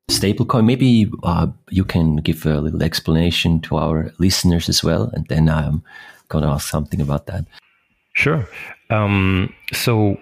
[0.10, 0.66] stablecoin.
[0.66, 5.50] Maybe uh, you can give a little explanation to our listeners as well, and then
[5.50, 5.84] I'm
[6.30, 7.46] going to ask something about that.
[8.14, 8.48] Sure.
[8.90, 10.18] Um, so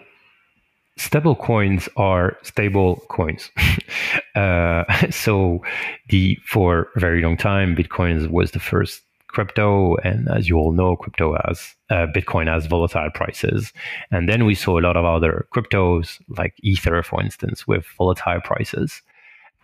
[0.97, 3.51] stable coins are stable coins.
[4.35, 5.61] uh, so
[6.09, 9.01] the for a very long time, Bitcoin was the first
[9.33, 13.73] crypto, and as you all know, crypto has uh, Bitcoin has volatile prices,
[14.11, 18.39] and then we saw a lot of other cryptos like Ether, for instance, with volatile
[18.41, 19.01] prices,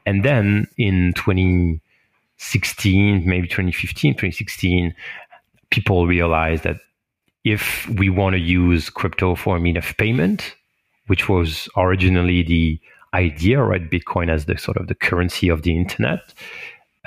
[0.05, 4.93] and then in 2016, maybe 2015, 2016,
[5.69, 6.77] people realized that
[7.43, 10.55] if we want to use crypto for a mean of payment,
[11.07, 12.79] which was originally the
[13.13, 13.89] idea, right?
[13.89, 16.33] Bitcoin as the sort of the currency of the internet,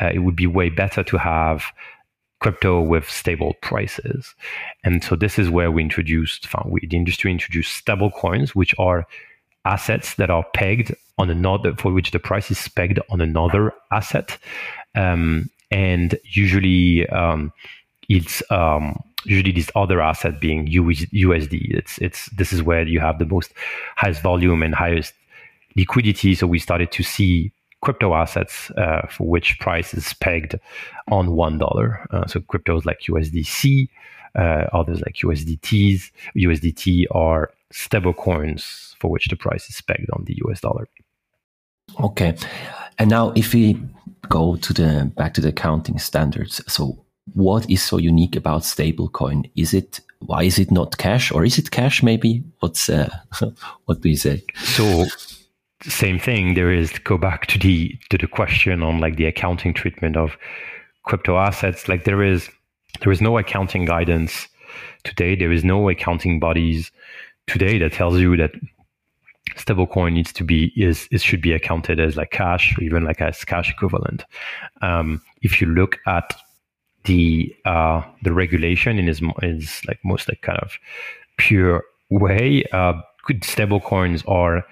[0.01, 1.65] uh, it would be way better to have
[2.43, 4.35] crypto with stable prices.
[4.83, 9.07] And so this is where we introduced, we, the industry introduced stable coins, which are
[9.65, 14.39] assets that are pegged on another, for which the price is pegged on another asset.
[14.97, 17.53] Um, and usually, um,
[18.09, 21.75] it's um, usually this other asset being USD.
[21.75, 23.53] It's it's this is where you have the most
[23.97, 25.15] highest volume and highest
[25.77, 26.35] liquidity.
[26.35, 30.55] So we started to see crypto assets uh, for which price is pegged
[31.11, 32.07] on one dollar.
[32.11, 33.89] Uh, so cryptos like USDC,
[34.35, 36.11] uh, others like USDTs.
[36.37, 40.89] USDT are stable coins for which the price is pegged on the US dollar.
[42.01, 42.37] Okay,
[42.99, 43.79] and now if we
[44.29, 47.05] go to the back to the accounting standards, so
[47.35, 49.51] what is so unique about stablecoin?
[49.57, 52.03] Is it why is it not cash or is it cash?
[52.03, 53.11] Maybe what's uh,
[53.87, 54.45] what do you say?
[54.55, 55.07] So
[55.85, 56.55] same thing.
[56.55, 60.37] There is go back to the to the question on like the accounting treatment of
[61.05, 61.89] crypto assets.
[61.89, 62.49] Like there is
[63.01, 64.49] there is no accounting guidance
[65.05, 65.35] today.
[65.35, 66.91] There is no accounting bodies
[67.47, 68.53] today that tells you that
[69.57, 73.21] stablecoin needs to be is it should be accounted as like cash or even like
[73.21, 74.25] as cash equivalent.
[74.81, 76.35] Um, if you look at
[77.05, 80.73] the uh, the regulation in its, is like most like kind of
[81.39, 82.65] pure way.
[82.73, 82.95] Uh,
[83.43, 84.65] stable coins are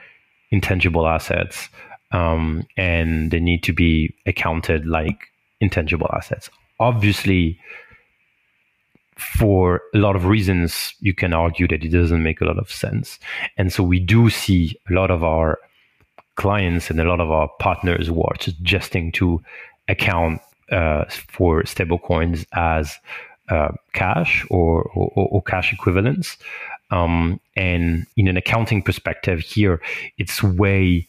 [0.51, 1.68] intangible assets,
[2.12, 5.28] um, and they need to be accounted like
[5.61, 6.51] intangible assets.
[6.78, 7.59] Obviously,
[9.16, 12.70] for a lot of reasons, you can argue that it doesn't make a lot of
[12.70, 13.18] sense,
[13.57, 15.59] and so we do see a lot of our
[16.36, 19.42] clients and a lot of our partners who are suggesting to
[19.88, 20.40] account
[20.72, 22.96] uh, for stablecoins as
[23.51, 26.38] uh, cash or, or, or, cash equivalents.
[26.91, 29.80] Um, and in an accounting perspective, here
[30.18, 31.07] it's way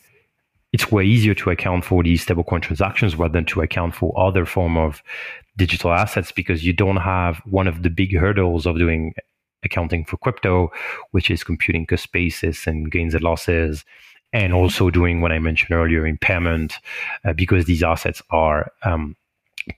[0.73, 4.45] it's way easier to account for these stablecoin transactions rather than to account for other
[4.45, 5.03] form of
[5.57, 9.13] digital assets because you don't have one of the big hurdles of doing
[9.63, 10.71] accounting for crypto,
[11.11, 13.83] which is computing cost basis and gains and losses,
[14.33, 16.79] and also doing what I mentioned earlier, impairment,
[17.25, 19.15] uh, because these assets are um,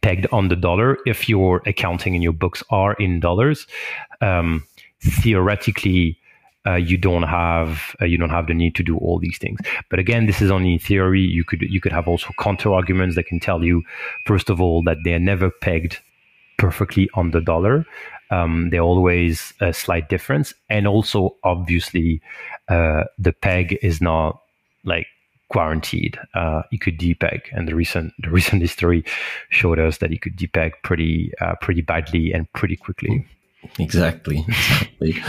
[0.02, 0.98] pegged on the dollar.
[1.06, 3.68] If your accounting and your books are in dollars,
[4.22, 4.64] um,
[5.04, 6.18] theoretically,
[6.66, 9.60] uh, you don't have uh, you don't have the need to do all these things.
[9.90, 11.22] But again, this is only in theory.
[11.22, 13.84] You could you could have also counter arguments that can tell you,
[14.26, 16.00] first of all, that they're never pegged
[16.58, 17.86] perfectly on the dollar.
[18.32, 22.22] Um, they're always a slight difference, and also obviously,
[22.70, 24.42] uh, the peg is not
[24.86, 25.08] like
[25.54, 26.18] guaranteed.
[26.34, 29.04] Uh, he could depeg, and the recent the recent history
[29.50, 33.26] showed us that he could depeg pretty uh, pretty badly and pretty quickly.
[33.80, 34.46] Exactly.
[34.48, 35.22] Exactly.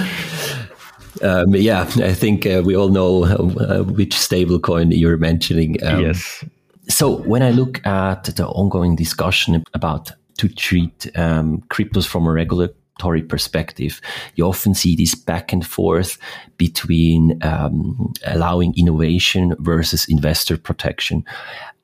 [1.22, 5.82] um, yeah, I think uh, we all know uh, which stablecoin you're mentioning.
[5.84, 6.44] Um, yes.
[6.88, 12.32] So when I look at the ongoing discussion about to treat um, cryptos from a
[12.32, 14.00] regulatory perspective,
[14.34, 16.18] you often see this back and forth
[16.58, 21.24] between um, allowing innovation versus investor protection.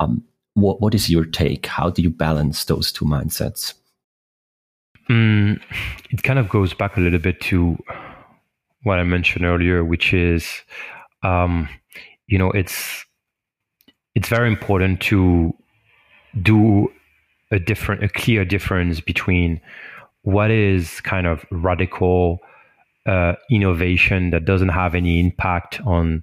[0.01, 0.23] Um,
[0.55, 1.67] what, what is your take?
[1.67, 3.75] How do you balance those two mindsets?
[5.11, 5.61] Mm,
[6.11, 7.77] it kind of goes back a little bit to
[8.85, 10.63] what I mentioned earlier, which is,
[11.25, 11.69] um,
[12.29, 13.05] you know, it's
[14.15, 15.53] it's very important to
[16.41, 16.93] do
[17.51, 19.61] a different, a clear difference between
[20.23, 22.39] what is kind of radical
[23.05, 26.23] uh, innovation that doesn't have any impact on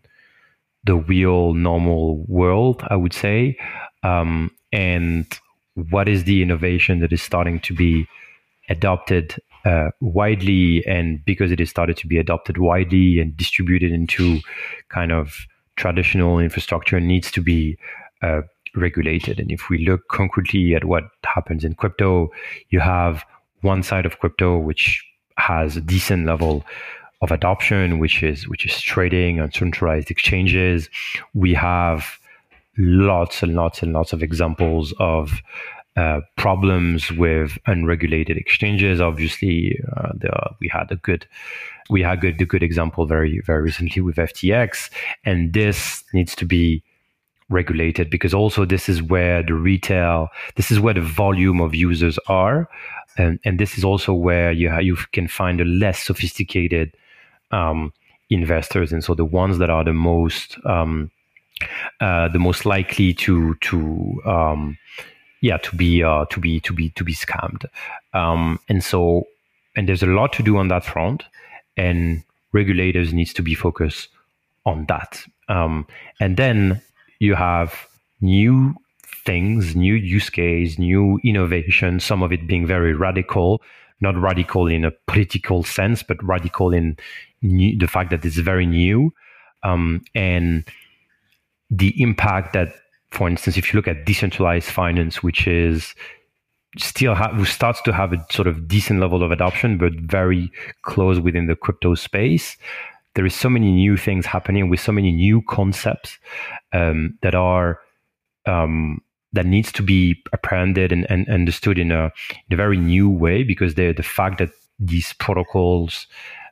[0.85, 3.57] the real normal world, I would say,
[4.03, 5.25] um, and
[5.73, 8.07] what is the innovation that is starting to be
[8.69, 14.39] adopted uh, widely, and because it has started to be adopted widely and distributed into
[14.89, 15.45] kind of
[15.75, 17.77] traditional infrastructure, needs to be
[18.21, 18.41] uh,
[18.75, 19.39] regulated.
[19.39, 22.29] And if we look concretely at what happens in crypto,
[22.69, 23.25] you have
[23.61, 25.03] one side of crypto which
[25.37, 26.65] has a decent level
[27.21, 30.89] of adoption, which is which is trading on centralized exchanges.
[31.33, 32.19] We have
[32.77, 35.41] lots and lots and lots of examples of
[35.97, 39.01] uh, problems with unregulated exchanges.
[39.01, 41.25] Obviously, uh, the, we had a good
[41.89, 44.91] we had good, a good example very very recently with FTX,
[45.25, 46.83] and this needs to be
[47.49, 52.19] regulated because also this is where the retail this is where the volume of users
[52.27, 52.67] are
[53.17, 56.93] and, and this is also where you ha- you can find the less sophisticated
[57.51, 57.93] um,
[58.29, 61.09] investors and so the ones that are the most um,
[62.01, 64.77] uh, the most likely to to um,
[65.41, 67.65] yeah to be uh, to be to be to be scammed
[68.13, 69.27] um, and so
[69.75, 71.23] and there's a lot to do on that front
[71.75, 72.23] and
[72.53, 74.09] regulators needs to be focused
[74.65, 75.87] on that um,
[76.19, 76.81] and then
[77.19, 77.87] you have
[78.21, 78.75] new
[79.25, 83.61] things, new use case, new innovation, some of it being very radical,
[83.99, 86.97] not radical in a political sense, but radical in
[87.41, 89.13] new, the fact that it's very new.
[89.63, 90.63] Um, and
[91.69, 92.73] the impact that,
[93.11, 95.95] for instance, if you look at decentralized finance, which is
[96.77, 100.51] still have, starts to have a sort of decent level of adoption, but very
[100.83, 102.57] close within the crypto space
[103.17, 106.19] there is so many new things happening with so many new concepts
[106.71, 107.79] um, that are
[108.45, 109.01] um,
[109.33, 112.11] that needs to be apprehended and, and understood in a,
[112.47, 116.05] in a very new way because the the fact that these protocols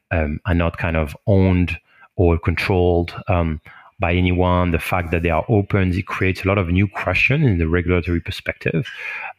[0.10, 1.78] um, are not kind of owned
[2.16, 3.62] or controlled um,
[4.00, 7.46] by anyone, the fact that they are open, it creates a lot of new questions
[7.46, 8.86] in the regulatory perspective.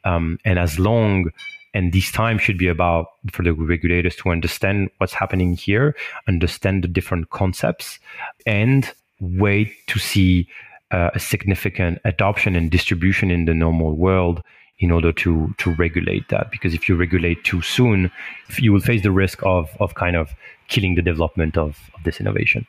[0.04, 1.30] Um, and as long
[1.74, 5.94] and this time should be about for the regulators to understand what's happening here,
[6.26, 7.98] understand the different concepts,
[8.46, 8.90] and
[9.20, 10.48] wait to see
[10.90, 14.42] uh, a significant adoption and distribution in the normal world
[14.78, 18.10] in order to to regulate that because if you regulate too soon
[18.58, 20.34] you will face the risk of of kind of
[20.68, 22.66] killing the development of, of this innovation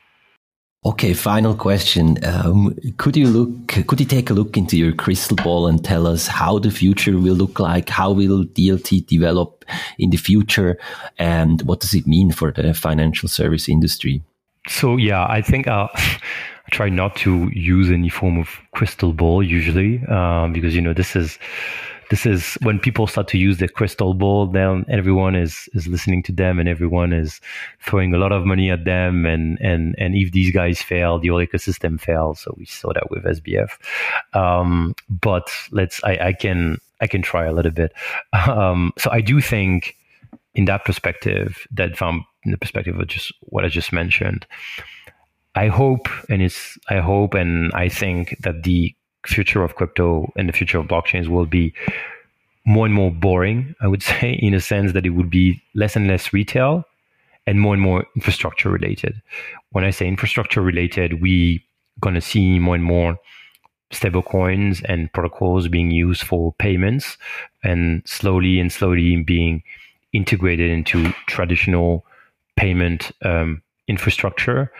[0.84, 2.24] Okay, final question.
[2.24, 6.06] Um, could you look, could you take a look into your crystal ball and tell
[6.06, 7.88] us how the future will look like?
[7.88, 9.64] How will DLT develop
[9.98, 10.78] in the future?
[11.18, 14.22] And what does it mean for the financial service industry?
[14.68, 19.42] So, yeah, I think I'll, I try not to use any form of crystal ball
[19.42, 21.40] usually, um, because, you know, this is,
[22.10, 26.22] this is when people start to use the crystal ball then everyone is is listening
[26.22, 27.40] to them and everyone is
[27.80, 29.26] throwing a lot of money at them.
[29.26, 32.40] And and and if these guys fail the whole ecosystem fails.
[32.40, 33.70] So we saw that with sbf
[34.34, 37.92] um, but let's I, I can i can try a little bit.
[38.32, 39.96] Um, so i do think
[40.54, 44.46] in that perspective that from the perspective of just what i just mentioned
[45.54, 48.94] i hope and it's i hope and i think that the
[49.28, 51.72] future of crypto and the future of blockchains will be
[52.64, 55.96] more and more boring, I would say, in a sense that it would be less
[55.96, 56.84] and less retail
[57.46, 59.20] and more and more infrastructure related.
[59.72, 61.64] When I say infrastructure related, we
[62.00, 63.18] gonna see more and more
[63.92, 67.16] stablecoins and protocols being used for payments
[67.64, 69.62] and slowly and slowly being
[70.12, 72.04] integrated into traditional
[72.56, 74.70] payment um, infrastructure.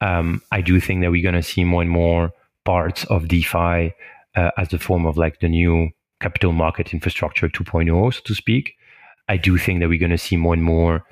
[0.00, 2.32] Um, I do think that we're going to see more and more
[2.68, 3.94] parts of DeFi
[4.36, 5.88] uh, as a form of like the new
[6.20, 8.74] capital market infrastructure 2.0, so to speak.
[9.26, 11.02] I do think that we're going to see more and more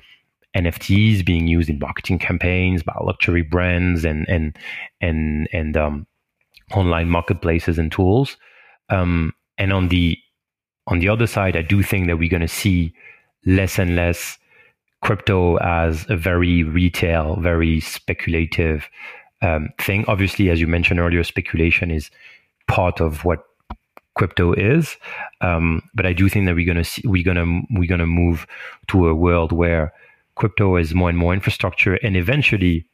[0.55, 4.55] NFTs being used in marketing campaigns by luxury brands and and
[5.01, 6.05] and and um,
[6.75, 8.37] online marketplaces and tools.
[8.89, 10.15] Um, and on the
[10.85, 12.93] on the other side, I do think that we're going to see
[13.47, 14.37] less and less
[15.01, 18.87] crypto as a very retail, very speculative
[19.41, 20.05] um, thing.
[20.07, 22.09] Obviously, as you mentioned earlier, speculation is
[22.67, 23.43] part of what
[24.15, 24.97] crypto is.
[25.41, 28.47] Um, but I do think that we're gonna see, we're gonna we're gonna move
[28.87, 29.93] to a world where
[30.35, 32.85] crypto is more and more infrastructure, and eventually,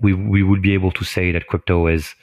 [0.00, 2.14] we we will be able to say that crypto is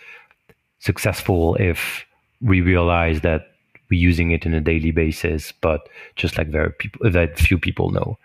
[0.80, 2.06] successful if
[2.42, 3.52] we realize that
[3.90, 7.90] we're using it on a daily basis, but just like very people that few people
[7.90, 8.18] know.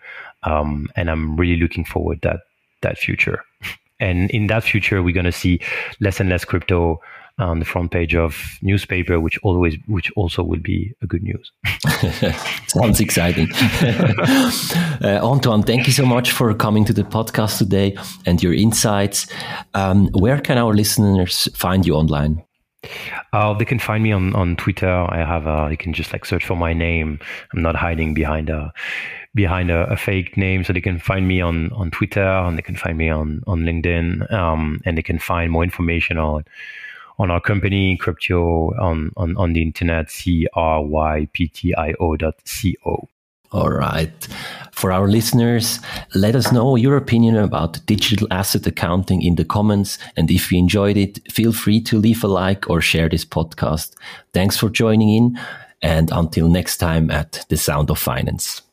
[0.43, 2.41] Um, and I'm really looking forward that
[2.81, 3.43] that future.
[3.99, 5.59] And in that future, we're going to see
[5.99, 6.99] less and less crypto
[7.37, 11.51] on the front page of newspaper, which always, which also will be a good news.
[12.67, 13.49] Sounds exciting.
[15.01, 19.27] uh, Antoine, thank you so much for coming to the podcast today and your insights.
[19.73, 22.43] Um, where can our listeners find you online?
[23.33, 24.87] Uh, they can find me on, on Twitter.
[24.87, 27.19] I have a, you can just like search for my name.
[27.53, 28.71] I'm not hiding behind a
[29.35, 32.63] behind a, a, fake name, so they can find me on on Twitter and they
[32.63, 36.45] can find me on on LinkedIn, um, and they can find more information on
[37.19, 41.93] on our company Cryptio on on, on the internet c r y p t i
[41.99, 43.07] o dot c o.
[43.51, 44.27] All right.
[44.73, 45.79] For our listeners,
[46.13, 49.97] let us know your opinion about digital asset accounting in the comments.
[50.17, 53.93] And if you enjoyed it, feel free to leave a like or share this podcast.
[54.33, 55.39] Thanks for joining in.
[55.81, 58.64] And until next time at The Sound of Finance.